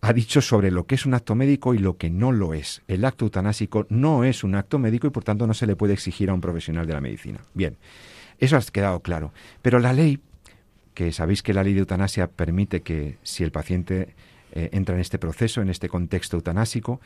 [0.00, 2.82] ha dicho sobre lo que es un acto médico y lo que no lo es.
[2.88, 5.94] El acto eutanásico no es un acto médico y por tanto no se le puede
[5.94, 7.40] exigir a un profesional de la medicina.
[7.54, 7.76] Bien,
[8.38, 9.32] eso ha quedado claro.
[9.62, 10.20] Pero la ley,
[10.92, 14.14] que sabéis que la ley de eutanasia permite que si el paciente
[14.52, 17.00] eh, entra en este proceso, en este contexto eutanásico,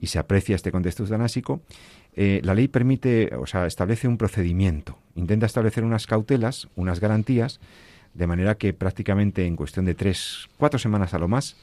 [0.00, 1.60] y se aprecia este contexto eutanásico,
[2.14, 7.60] eh, la ley permite, o sea, establece un procedimiento, intenta establecer unas cautelas, unas garantías,
[8.14, 11.56] de manera que prácticamente en cuestión de tres, cuatro semanas a lo más,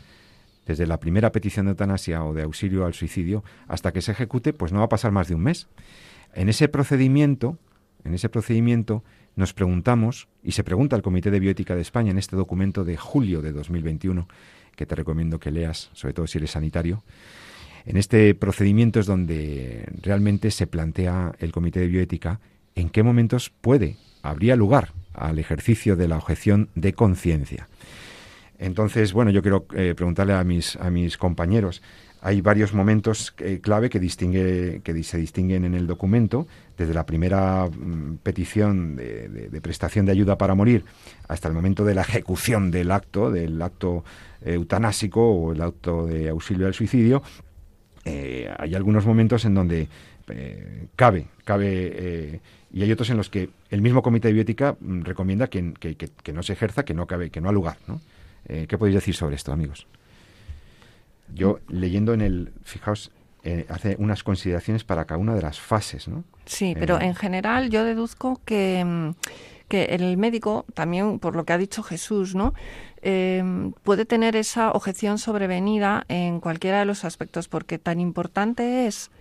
[0.68, 4.53] desde la primera petición de eutanasia o de auxilio al suicidio hasta que se ejecute,
[4.53, 5.68] pues no va a pasar más de un mes.
[6.34, 7.57] En ese procedimiento,
[8.03, 9.03] en ese procedimiento
[9.36, 12.97] nos preguntamos, y se pregunta el Comité de Bioética de España en este documento de
[12.97, 14.28] julio de 2021,
[14.76, 17.03] que te recomiendo que leas, sobre todo si eres sanitario.
[17.86, 22.39] En este procedimiento es donde realmente se plantea el Comité de Bioética
[22.76, 27.68] en qué momentos puede, habría lugar al ejercicio de la objeción de conciencia.
[28.60, 31.82] Entonces, bueno, yo quiero eh, preguntarle a mis, a mis compañeros.
[32.22, 36.47] Hay varios momentos eh, clave que, distingue, que se distinguen en el documento,
[36.78, 40.84] desde la primera mm, petición de, de, prestación de ayuda para morir
[41.28, 44.03] hasta el momento de la ejecución del acto, del acto
[44.43, 47.22] eutanásico o el auto de auxilio al suicidio,
[48.08, 49.89] eh, hay algunos momentos en donde
[50.30, 52.39] eh, cabe, cabe eh,
[52.72, 55.62] y hay otros en los que el mismo comité de bioética mm, recomienda que,
[56.34, 57.78] no se ejerza, que no cabe, que no ha lugar.
[58.48, 59.88] ¿Qué podéis decir sobre esto, amigos?
[61.34, 63.12] Yo leyendo en el, fijaos,
[63.70, 66.24] hace unas consideraciones para cada una de las fases, ¿no?
[66.45, 69.12] Sí, pero en general yo deduzco que mm,
[69.68, 72.54] que el médico, también por lo que ha dicho Jesús, ¿no?
[73.02, 73.43] Eh,
[73.84, 79.12] puede tener esa objeción sobrevenida en cualquiera de los aspectos, porque tan importante es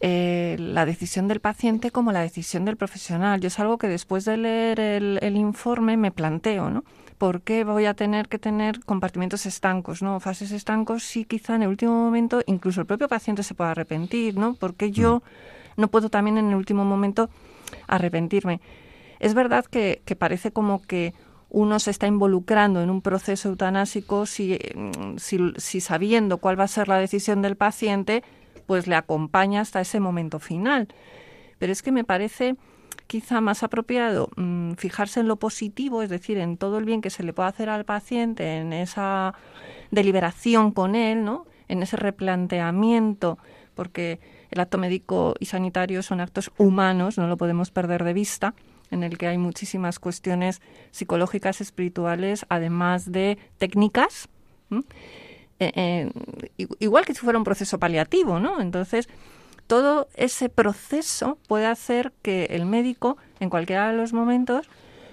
[0.00, 3.40] eh, la decisión del paciente como la decisión del profesional.
[3.40, 6.84] Yo es algo que después de leer el, informe me planteo, ¿no?
[7.18, 10.20] ¿Por qué voy a tener que tener compartimentos estancos, no?
[10.20, 14.36] Fases estancos, sí, quizá en el último momento incluso el propio paciente se pueda arrepentir,
[14.36, 14.54] ¿no?
[14.54, 15.80] Porque yo mm.
[15.80, 17.30] no puedo también en el último momento
[17.86, 18.60] arrepentirme.
[19.18, 21.14] Es verdad que, parece como que
[21.48, 24.58] uno se está involucrando en un proceso eutanásico si,
[25.16, 28.22] si, sabiendo cuál va a ser la decisión del paciente,
[28.66, 30.88] pues le acompaña hasta ese momento final.
[31.58, 32.56] Pero es que me parece
[33.06, 37.10] quizá más apropiado mm, fijarse en lo positivo, es decir, en todo el bien que
[37.10, 39.34] se le puede hacer al paciente, en esa
[39.90, 41.46] deliberación con él, ¿no?
[41.68, 43.38] en ese replanteamiento,
[43.74, 44.20] porque
[44.50, 48.54] el acto médico y sanitario son actos humanos, no lo podemos perder de vista
[48.90, 54.28] en el que hay muchísimas cuestiones psicológicas, espirituales, además de técnicas.
[55.58, 56.10] Eh, eh,
[56.78, 58.60] igual que si fuera un proceso paliativo, ¿no?
[58.60, 59.08] Entonces,
[59.66, 64.68] todo ese proceso puede hacer que el médico, en cualquiera de los momentos,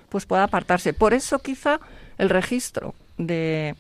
[0.10, 0.94] pues pueda apartarse.
[0.94, 1.80] Por eso, quizá,
[2.18, 3.76] el registro de,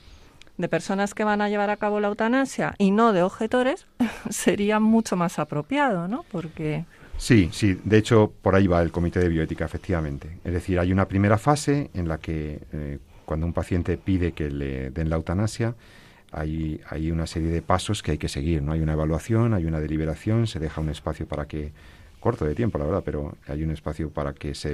[0.57, 3.85] de personas que van a llevar a cabo la eutanasia y no de objetores
[4.29, 6.25] sería mucho más apropiado, ¿no?
[6.31, 6.85] Porque
[7.17, 10.39] Sí, sí, de hecho por ahí va el comité de bioética, efectivamente.
[10.43, 14.49] Es decir, hay una primera fase en la que eh, cuando un paciente pide que
[14.49, 15.75] le den la eutanasia,
[16.33, 18.73] hay, hay una serie de pasos que hay que seguir, ¿no?
[18.73, 21.71] Hay una evaluación, hay una deliberación, se deja un espacio para que
[22.19, 24.73] corto de tiempo, la verdad, pero hay un espacio para que se,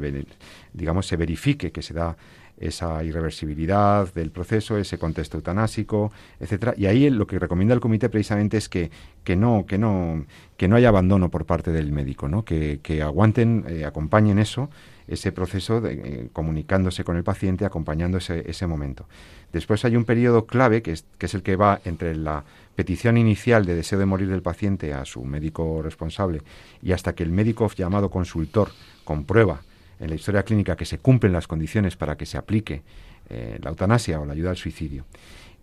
[0.72, 2.16] digamos, se verifique que se da
[2.60, 6.74] esa irreversibilidad del proceso, ese contexto eutanásico, etcétera.
[6.78, 8.92] Y ahí lo que recomienda el comité precisamente es que,
[9.24, 10.26] que no, que no,
[10.58, 12.44] que no haya abandono por parte del médico, ¿no?
[12.44, 14.70] que, que aguanten, eh, acompañen eso,
[15.10, 19.08] ese proceso de, eh, comunicándose con el paciente, acompañando ese, ese momento.
[19.52, 22.44] Después hay un periodo clave que es, que es el que va entre la
[22.76, 26.42] petición inicial de deseo de morir del paciente a su médico responsable
[26.82, 28.70] y hasta que el médico llamado consultor
[29.04, 29.62] comprueba
[30.00, 32.84] en la historia clínica que se cumplen las condiciones para que se aplique
[33.30, 35.06] eh, la eutanasia o la ayuda al suicidio.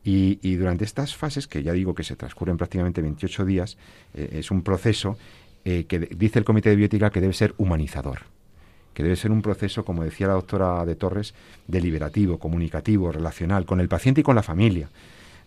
[0.09, 3.77] Y, durante estas fases, que ya digo que se transcurren prácticamente 28 días,
[4.15, 5.19] eh, es un proceso
[5.65, 8.21] que dice el Comité de Biótica que debe ser humanizador
[8.97, 11.35] que debe ser un proceso, como decía la doctora de Torres,
[11.69, 14.89] deliberativo, comunicativo, relacional, con el paciente y con la familia,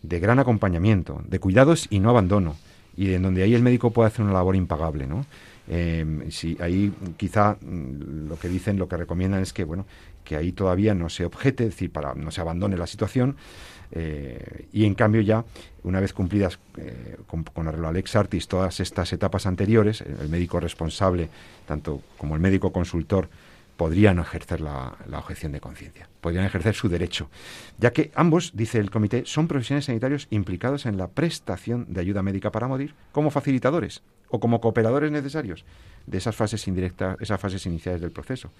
[0.03, 2.55] de gran acompañamiento, de cuidados y no abandono,
[2.95, 5.25] y en donde ahí el médico puede hacer una labor impagable, ¿no?
[5.67, 9.87] Eh, si ahí quizá mm, lo que dicen, lo que recomiendan es que bueno,
[10.23, 13.35] que ahí todavía no se objete, es decir, para no se abandone la situación,
[13.91, 15.43] eh, y en cambio ya,
[15.83, 20.29] una vez cumplidas eh, con, con arreglo al ex artis todas estas etapas anteriores, el
[20.29, 21.29] médico responsable,
[21.65, 23.29] tanto como el médico consultor,
[23.79, 27.29] podrían ejercer la, objeción de conciencia, podrían ejercer su derecho,
[27.77, 32.21] ya que ambos, dice el comité, son profesionales sanitarios implicados en la prestación de ayuda
[32.21, 35.63] médica para morir como facilitadores o como cooperadores necesarios
[36.07, 38.51] de esas fases indirectas, esas fases iniciales del proceso.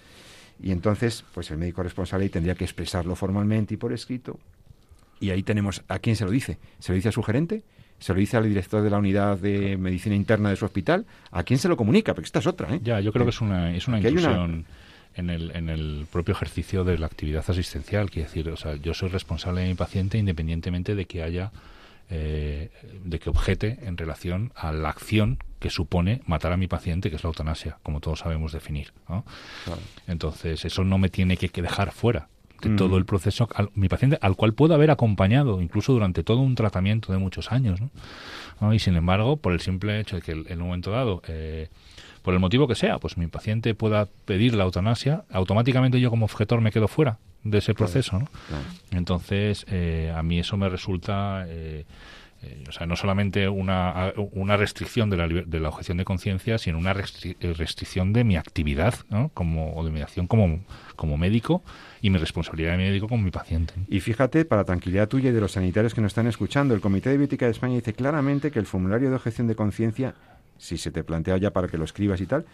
[0.58, 4.38] Y entonces, pues el médico responsable tendría que expresarlo formalmente y por escrito.
[5.20, 6.58] Y ahí tenemos a quién se lo dice.
[6.78, 7.62] ¿Se lo dice a su gerente?
[7.98, 11.06] ¿Se lo dice al director de la unidad de medicina interna de su hospital?
[11.30, 12.14] ¿A quién se lo comunica?
[12.14, 12.74] Porque esta es otra.
[12.74, 12.80] ¿eh?
[12.82, 14.64] Ya, yo creo que es una, es una inclusión
[15.14, 18.10] en el, en el propio ejercicio de la actividad asistencial.
[18.10, 21.52] Quiere decir, o sea, yo soy responsable de mi paciente independientemente de que haya,
[22.08, 22.70] eh,
[23.04, 27.16] de que objete en relación a la acción que supone matar a mi paciente, que
[27.16, 28.92] es la eutanasia, como todos sabemos definir.
[30.06, 32.28] Entonces, eso no me tiene que, dejar fuera
[32.62, 36.54] de todo el proceso, mi paciente, al cual puedo haber acompañado, incluso durante todo un
[36.54, 37.80] tratamiento de muchos años.
[38.72, 41.68] Y sin embargo, por el simple hecho de que en un momento dado eh,
[42.22, 46.26] por el motivo que sea, pues mi paciente pueda pedir la eutanasia, automáticamente yo como
[46.26, 48.18] objetor me quedo fuera de ese proceso.
[48.18, 48.28] ¿no?
[48.90, 51.84] Entonces, eh, a mí eso me resulta, eh,
[52.42, 56.58] eh, o sea, no solamente una, una restricción de la, de la objeción de conciencia,
[56.58, 58.94] sino una restricción de mi actividad
[59.34, 60.60] como, o de mi acción como,
[60.96, 61.62] como médico
[62.00, 63.74] y mi responsabilidad de médico con mi paciente.
[63.88, 67.10] Y fíjate, para tranquilidad tuya y de los sanitarios que nos están escuchando, el Comité
[67.10, 70.14] de Biótica de España dice claramente que el formulario de objeción de conciencia
[70.60, 72.44] si se te plantea ya para que lo escribas y tal,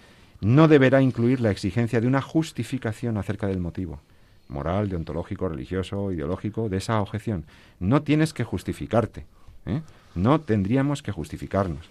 [0.41, 4.01] no deberá incluir la exigencia de una justificación acerca del motivo
[4.49, 7.45] moral, deontológico, religioso, ideológico de esa objeción.
[7.81, 9.27] No tienes que justificarte.
[9.67, 9.83] ¿Eh?
[10.15, 11.91] No tendríamos que justificarnos.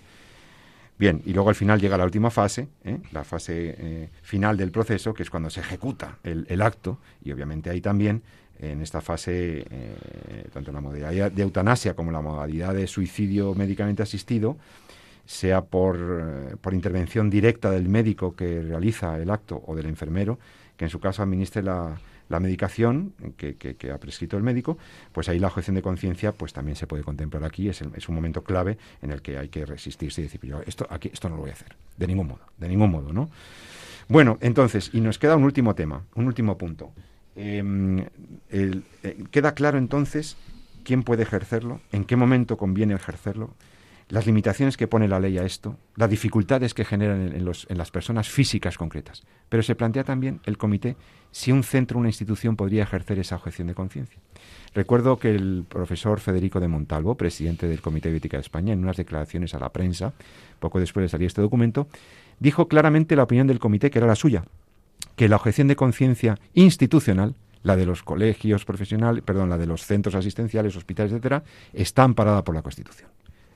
[0.98, 3.00] Bien, y luego al final llega la última fase, ¿eh?
[3.12, 7.70] la fase eh, final del proceso, que es cuando se ejecuta el, acto, y obviamente
[7.70, 8.24] ahí también,
[8.58, 9.66] en esta fase,
[10.54, 14.56] tanto la modalidad de eutanasia como la modalidad de suicidio médicamente asistido,
[15.26, 20.40] sea por, eh, por, intervención directa del médico que realiza el acto o del enfermero,
[20.78, 21.98] que en su caso administre la,
[22.30, 24.78] la medicación que, ha prescrito el médico,
[25.12, 28.16] pues ahí la objeción de conciencia pues también se puede contemplar aquí, es, es, un
[28.16, 31.36] momento clave en el que hay que resistirse y decir, yo esto, aquí, esto no
[31.36, 33.30] lo voy a hacer, de ningún modo, de ningún modo, ¿no?
[34.08, 36.92] Bueno, entonces, y nos queda un último tema, un último punto.
[37.36, 38.06] Em,
[38.50, 38.82] eh,
[39.32, 40.38] queda claro entonces
[40.84, 43.56] quién puede ejercerlo, en qué momento conviene ejercerlo,
[44.10, 47.78] las limitaciones que pone la ley a esto, las dificultades que generan en, los, en,
[47.78, 49.24] las personas físicas concretas.
[49.50, 50.96] Pero se plantea también el comité
[51.32, 54.20] si un centro, una institución podría ejercer esa objeción de conciencia.
[54.74, 58.80] Recuerdo que el profesor Federico de Montalvo, presidente del Comité de Ética de España, en
[58.80, 60.14] unas declaraciones a la prensa,
[60.60, 61.88] poco después de salir este documento,
[62.40, 64.44] dijo claramente la opinión del comité que era la suya,
[65.16, 69.84] que la objeción de conciencia institucional la de los colegios profesionales, perdón, la de los
[69.86, 71.44] centros asistenciales, hospitales, etcétera,
[71.74, 73.10] está amparada por la Constitución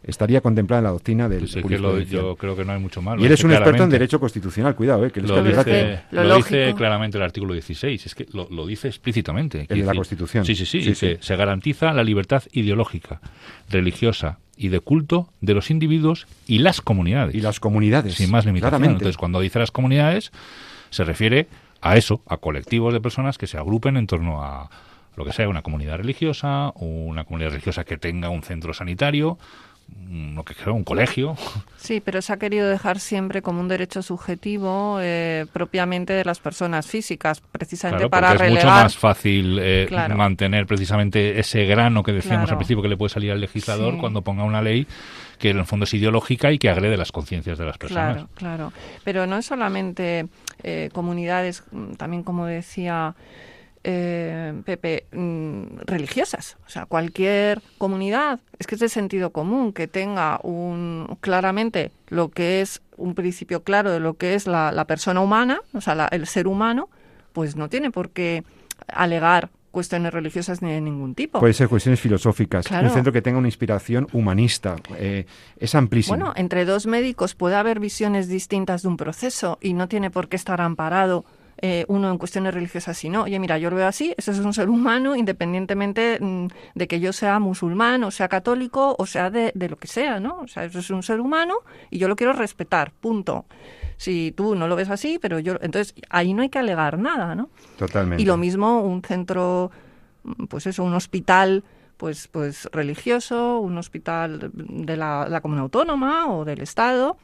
[0.09, 3.21] estaría contemplada en la doctrina del pues Yo creo que no hay mucho malo.
[3.21, 7.17] Y eres un experto en derecho constitucional, cuidado, eh, que lo, dice, lo, dice, claramente
[7.17, 9.65] el artículo 16, es que lo, dice explícitamente.
[9.69, 10.45] El de la Constitución.
[10.45, 13.21] Sí, sí, sí, se garantiza la libertad ideológica,
[13.69, 17.33] religiosa y de culto de los individuos y las comunidades.
[17.33, 18.15] Y las comunidades.
[18.15, 18.83] Sin más limitación.
[18.83, 20.31] Entonces, cuando dice las comunidades,
[20.89, 21.47] se refiere
[21.81, 24.69] a eso, a colectivos de personas que se agrupen en torno a
[25.15, 29.37] lo que sea, una comunidad religiosa, una comunidad religiosa que tenga un centro sanitario,
[30.09, 31.35] lo que creo, un colegio.
[31.77, 36.39] Sí, pero se ha querido dejar siempre como un derecho subjetivo eh, propiamente de las
[36.39, 42.49] personas físicas, precisamente para es mucho más fácil eh, mantener precisamente ese grano que decíamos
[42.51, 44.87] al principio que le puede salir al legislador cuando ponga una ley
[45.37, 48.15] que en el fondo es ideológica y que agrede las conciencias de las personas.
[48.15, 48.73] Claro, claro.
[49.05, 50.27] Pero no es solamente
[50.63, 51.63] eh, comunidades,
[51.97, 53.15] también como decía
[53.83, 56.57] eh, Pepe, mm, religiosas.
[56.65, 62.29] O sea, cualquier comunidad, es que es de sentido común que tenga un claramente lo
[62.29, 66.27] que es un principio claro de lo que es la, persona humana, o sea, el
[66.27, 66.89] ser humano,
[67.33, 68.43] pues no tiene por qué
[68.87, 71.39] alegar cuestiones religiosas ni de ningún tipo.
[71.39, 72.65] Puede ser cuestiones filosóficas.
[72.71, 74.75] Un centro que tenga una inspiración humanista.
[74.97, 75.25] Eh,
[75.57, 76.17] es amplísimo.
[76.17, 80.27] Bueno, entre dos médicos puede haber visiones distintas de un proceso y no tiene por
[80.27, 81.23] qué estar amparado
[81.61, 83.23] eh, uno en cuestiones religiosas y no.
[83.23, 86.99] Oye, mira, yo lo veo así, ese es un ser humano independientemente mm, de que
[86.99, 90.39] yo sea musulmán o sea católico o sea de, de lo que sea, ¿no?
[90.39, 91.55] O sea, eso es un ser humano
[91.89, 93.45] y yo lo quiero respetar, punto
[93.99, 97.35] si tú no lo ves así, pero yo, entonces ahí no hay que alegar nada,
[97.35, 97.49] ¿no?
[97.77, 98.23] Totalmente.
[98.23, 99.71] Y lo mismo un centro,
[100.47, 101.65] pues eso, un hospital,
[101.97, 107.17] pues, pues religioso, un hospital de la, la comunidad autónoma o del Estado,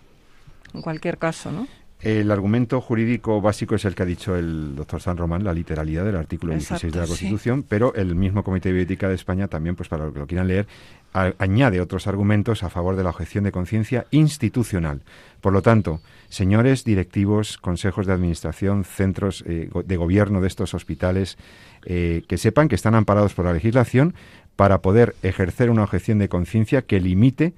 [0.74, 1.66] en cualquier caso, ¿no?
[2.02, 6.06] El argumento jurídico básico es el que ha dicho el doctor San Román, la literalidad
[6.06, 7.66] del artículo 16 de la Constitución, sí.
[7.70, 10.48] pero el mismo Comité de Bioética de España también, pues para los que lo quieran
[10.48, 10.68] leer,
[11.14, 15.02] a, añade otros argumentos a favor de la objeción de conciencia institucional.
[15.40, 21.38] Por lo tanto, señores directivos, consejos de administración, centros eh, de gobierno de estos hospitales,
[21.86, 24.16] eh, que sepan que están amparados por la legislación
[24.56, 27.54] para poder ejercer una objeción de conciencia que limite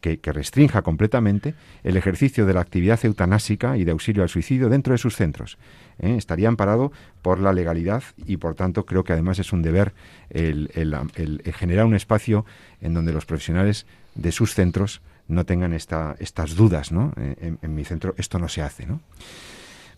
[0.00, 4.92] que, restrinja completamente el ejercicio de la actividad eutanásica y de auxilio al suicidio dentro
[4.92, 5.58] de sus centros.
[5.98, 6.14] ¿eh?
[6.16, 6.92] Estaría amparado
[7.22, 9.92] por la legalidad y, por tanto, creo que además es un deber
[10.30, 12.44] el, el, el, generar un espacio
[12.80, 16.92] en donde los profesionales de sus centros no tengan esta, estas dudas.
[16.92, 17.12] ¿no?
[17.16, 18.86] En, en, mi centro esto no se hace.
[18.86, 19.00] ¿no?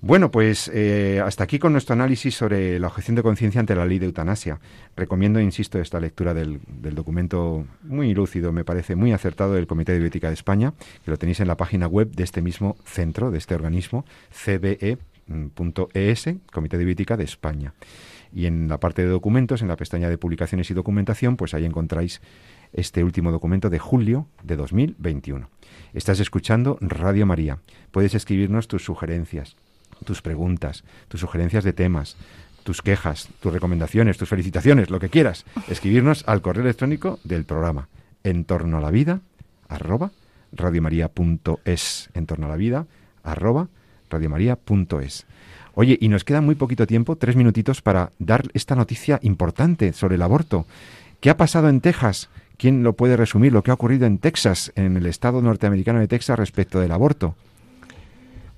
[0.02, 3.84] Bueno, pues eh, hasta aquí con nuestro análisis sobre la objeción de conciencia ante la
[3.84, 4.58] ley de eutanasia.
[4.96, 6.60] Recomiendo, insisto, esta lectura del,
[6.94, 10.72] documento muy lúcido, me parece muy acertado del Comité de Bioética de España,
[11.04, 16.28] que lo tenéis en la página web de este mismo centro, de este organismo, cbe.es,
[16.50, 17.74] Comité de Bioética de España.
[18.32, 21.66] Y en la parte de documentos, en la pestaña de publicaciones y documentación, pues ahí
[21.66, 22.22] encontráis
[22.72, 25.50] este último documento de julio de 2021.
[25.92, 27.58] Estás escuchando Radio María.
[27.90, 29.56] Puedes escribirnos tus sugerencias,
[30.04, 32.16] tus preguntas, tus sugerencias de temas,
[32.62, 35.44] tus quejas, tus recomendaciones, tus felicitaciones, lo que quieras.
[35.68, 37.88] Escribirnos al correo electrónico del programa
[38.24, 39.20] en torno a la vida
[39.68, 40.10] arroba
[40.52, 42.86] radiomaria.es en torno a la vida
[43.22, 43.68] arroba
[44.10, 45.26] radiomaria.es.
[45.74, 50.16] Oye, y nos queda muy poquito tiempo, tres minutitos, para dar esta noticia importante sobre
[50.16, 50.66] el aborto.
[51.20, 52.28] ¿Qué ha pasado en Texas?
[52.56, 53.52] ¿Quién lo puede resumir?
[53.52, 57.36] Lo que ha ocurrido en Texas, en el estado norteamericano de Texas, respecto del aborto.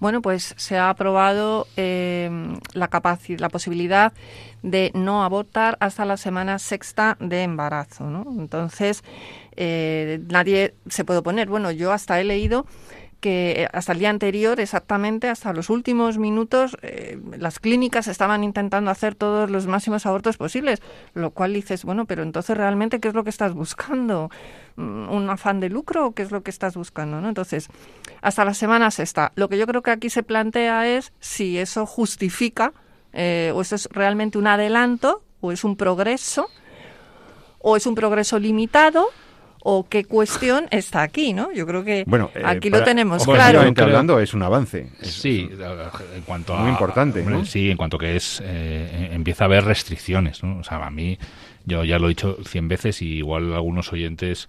[0.03, 2.29] Bueno, pues se ha aprobado eh,
[2.75, 2.89] la
[3.39, 4.13] la posibilidad
[4.65, 8.27] de no abortar hasta la semana sexta de embarazo, ¿no?
[8.37, 9.05] Entonces,
[9.55, 11.49] eh, nadie se puede oponer.
[11.49, 12.67] Bueno, yo hasta he leído
[13.23, 18.91] que hasta el día anterior, exactamente, hasta los últimos minutos, eh, las clínicas estaban intentando
[18.91, 20.83] hacer todos los máximos abortos posibles,
[21.15, 24.29] lo cual dices, bueno, pero entonces realmente, ¿qué es lo que estás buscando?
[24.77, 27.21] ¿Un afán de lucro o qué es lo que estás buscando?
[27.21, 27.29] ¿no?
[27.29, 27.69] Entonces,
[28.23, 29.31] hasta la semana sexta.
[29.37, 32.73] Lo que yo creo que aquí se plantea es si eso justifica
[33.13, 36.49] eh, o eso es realmente un adelanto o es un progreso
[37.61, 39.07] o es un progreso limitado
[39.65, 41.53] o qué cuestión está aquí, ¿no?
[41.53, 43.73] Yo creo que bueno, eh, aquí para, lo tenemos bueno, claro.
[43.85, 44.89] hablando es un avance.
[45.01, 45.49] Es sí,
[46.15, 47.21] en cuanto muy a, importante.
[47.21, 47.45] Hombre, ¿no?
[47.45, 50.59] Sí, en cuanto que es eh, empieza a haber restricciones, ¿no?
[50.59, 51.19] O sea, a mí
[51.65, 54.49] yo ya lo he dicho cien veces y igual algunos oyentes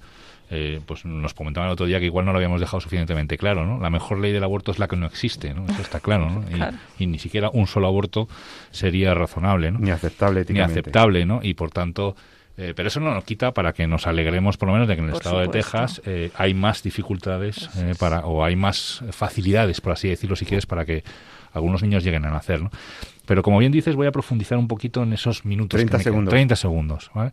[0.50, 3.66] eh, pues nos comentaban el otro día que igual no lo habíamos dejado suficientemente claro,
[3.66, 3.80] ¿no?
[3.80, 5.66] La mejor ley del aborto es la que no existe, ¿no?
[5.66, 6.44] Eso está claro, ¿no?
[6.50, 6.78] Y, Claro.
[7.00, 8.28] y ni siquiera un solo aborto
[8.72, 9.80] sería razonable, ¿no?
[9.80, 11.40] Ni aceptable Ni aceptable, ¿no?
[11.44, 12.16] Y por tanto,
[12.58, 15.02] eh, pero eso no nos quita para que nos alegremos por lo menos de que
[15.02, 15.48] en el Por estado de.
[15.48, 20.46] Texas eh, hay más dificultades eh, para o hay más facilidades, por así decirlo, si
[20.46, 21.04] quieres, para que
[21.54, 22.72] algunos niños lleguen a nacer, ¿no?
[23.26, 25.78] Pero como bien dices, voy a profundizar un poquito en esos minutos.
[25.78, 26.32] 30 que segundos.
[26.32, 27.32] 30 segundos, ¿vale?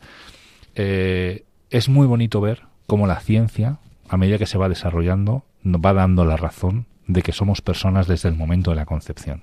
[0.75, 5.81] Eh, es muy bonito ver cómo la ciencia, a medida que se va desarrollando, nos
[5.81, 9.43] va dando la razón de que somos personas desde el momento de la concepción.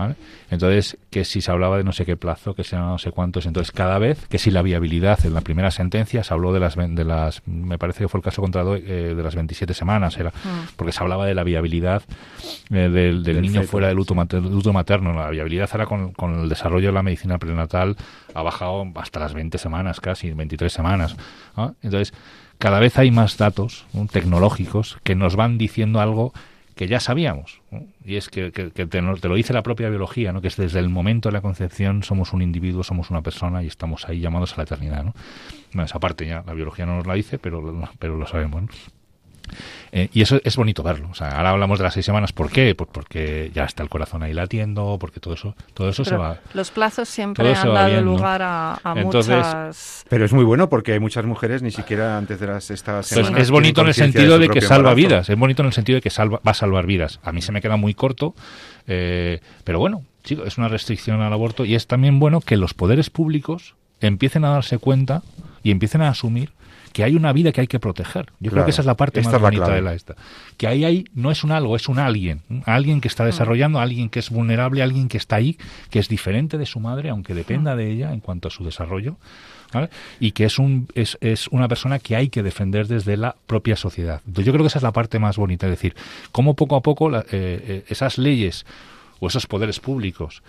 [0.00, 0.14] ¿Vale?
[0.50, 3.46] Entonces, que si se hablaba de no sé qué plazo, que si no sé cuántos,
[3.46, 6.76] entonces cada vez, que si la viabilidad en la primera sentencia se habló de las,
[6.76, 10.16] de las me parece que fue el caso contra Doe, eh, de las 27 semanas,
[10.18, 10.74] era Mm.
[10.76, 12.02] porque se hablaba de la viabilidad
[12.70, 15.12] eh, del, del Del niño feto, fuera del útero materno.
[15.12, 17.96] La viabilidad ahora con, con el desarrollo de la medicina prenatal
[18.34, 21.16] ha bajado hasta las 20 semanas casi, 23 semanas.
[21.56, 21.74] ¿no?
[21.82, 22.14] Entonces,
[22.58, 24.06] cada vez hay más datos ¿no?
[24.06, 26.32] tecnológicos que nos van diciendo algo
[26.74, 27.60] que ya sabíamos.
[27.70, 27.82] ¿no?
[28.04, 30.40] Y es que, que- que te, lo dice la propia biología, ¿no?
[30.40, 33.66] que es desde el momento de la concepción somos un individuo, somos una persona y
[33.66, 35.04] estamos ahí llamados a la eternidad.
[35.04, 35.14] ¿no?
[35.72, 38.62] Bueno, esa parte ya la biología no nos la dice, pero, pero lo sabemos.
[38.62, 38.68] ¿no?
[39.92, 41.08] Eh, y eso es bonito verlo.
[41.10, 42.32] O sea, ahora hablamos de las seis semanas.
[42.32, 42.74] ¿Por qué?
[42.74, 46.38] Pues porque ya está el corazón ahí latiendo, porque todo eso, todo eso se va.
[46.54, 50.04] los plazos siempre han dado lugar a, a Entonces, muchas...
[50.08, 53.26] Pero es muy bueno porque hay muchas mujeres ni siquiera antes de las estas Pues
[53.26, 54.96] semanas es bonito en el sentido de que salva embarazo.
[54.96, 55.28] vidas.
[55.30, 57.20] Es bonito en el sentido de que salva, va a salvar vidas.
[57.22, 58.34] A mí se me queda muy corto,
[58.86, 62.74] eh, pero bueno, chico, es una restricción al aborto y es también bueno que los
[62.74, 65.22] poderes públicos empiecen a darse cuenta
[65.62, 66.52] y empiecen a asumir
[66.92, 68.26] que hay una vida que hay que proteger.
[68.40, 70.16] Yo creo que esa es la parte más bonita de la esta.
[70.56, 72.42] Que ahí hay, no es un algo, es un alguien.
[72.66, 73.26] Alguien que está mm.
[73.26, 75.56] desarrollando, alguien que es vulnerable, alguien que está ahí,
[75.90, 79.16] que es diferente de su madre, aunque dependa de ella en cuanto a su desarrollo.
[80.18, 83.76] y que es, un, es, es, una persona que hay que defender desde la propia
[83.76, 84.20] sociedad.
[84.26, 85.94] Entonces yo creo que esa es la parte más bonita, es decir,
[86.32, 88.66] cómo poco a poco eh, eh, esas leyes
[89.20, 90.42] o esos poderes públicos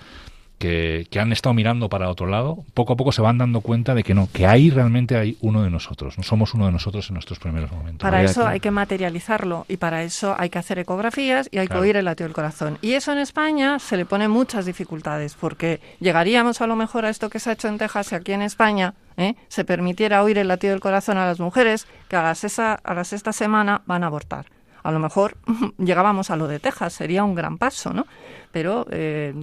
[0.61, 4.03] que, han estado mirando para otro lado, poco a poco se van dando cuenta de
[4.03, 7.15] que no, que ahí realmente hay uno de nosotros, no somos uno de nosotros en
[7.15, 8.01] nuestros primeros momentos.
[8.01, 11.77] Para eso hay que materializarlo y para eso hay que hacer ecografías y hay que
[11.77, 12.77] oír el latido del corazón.
[12.81, 17.09] Y eso en España se le pone muchas dificultades porque llegaríamos a lo mejor a
[17.09, 19.35] esto que se ha hecho en Texas y aquí en España ¿eh?
[19.47, 22.93] se permitiera oír el latido del corazón a las mujeres que a las, esa, a
[22.93, 24.45] la sexta semana van a abortar
[24.83, 25.35] a lo mejor
[25.77, 28.05] llegábamos a lo de Texas, sería un gran paso, ¿no?
[28.51, 29.33] Pero eh,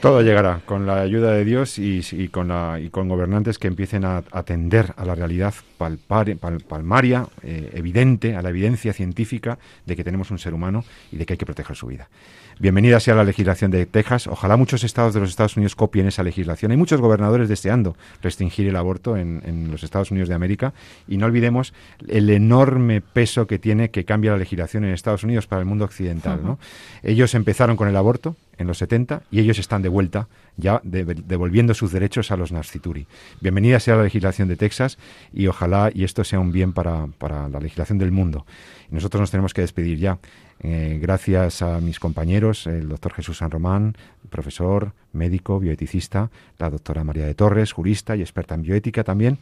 [0.00, 4.04] todo llegará con la ayuda de Dios y, con la, y con gobernantes que empiecen
[4.04, 10.30] a atender a la realidad palmaria, eh, evidente, a la evidencia científica de que tenemos
[10.30, 12.08] un ser humano y de que hay que proteger su vida.
[12.58, 14.26] Bienvenida sea la legislación de Texas.
[14.26, 16.70] Ojalá muchos estados de los Estados Unidos copien esa legislación.
[16.70, 20.72] Hay muchos gobernadores deseando restringir el aborto en, los Estados Unidos de América
[21.06, 21.74] y no olvidemos
[22.08, 25.84] el enorme peso que tiene que cambia la legislación en Estados Unidos para el mundo
[25.84, 26.42] occidental.
[26.42, 26.58] ¿no?
[27.02, 31.74] Ellos empezaron con el aborto en los 70 y ellos están de vuelta ya devolviendo
[31.74, 33.06] sus derechos a los nascituri.
[33.42, 34.96] Bienvenida sea la legislación de Texas
[35.34, 38.46] y ojalá y esto sea un bien para, para la legislación del mundo.
[38.90, 40.18] Nosotros nos tenemos que despedir ya.
[40.60, 43.94] Eh, gracias a mis compañeros, el doctor Jesús San Román,
[44.30, 49.38] profesor, médico, bioeticista, la doctora María de Torres, jurista y experta en bioética también.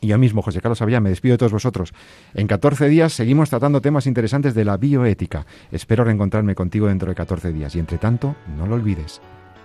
[0.00, 1.92] Y yo mismo, José Carlos Avilla, me despido de todos vosotros.
[2.34, 5.46] En 14 días seguimos tratando temas interesantes de la bioética.
[5.72, 7.74] Espero reencontrarme contigo dentro de 14 días.
[7.74, 9.20] Y entre tanto, no lo olvides.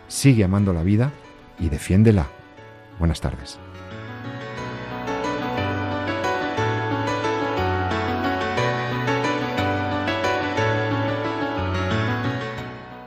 [0.07, 1.11] Sigue amando la vida
[1.59, 2.27] y defiéndela.
[2.97, 3.59] Buenas tardes.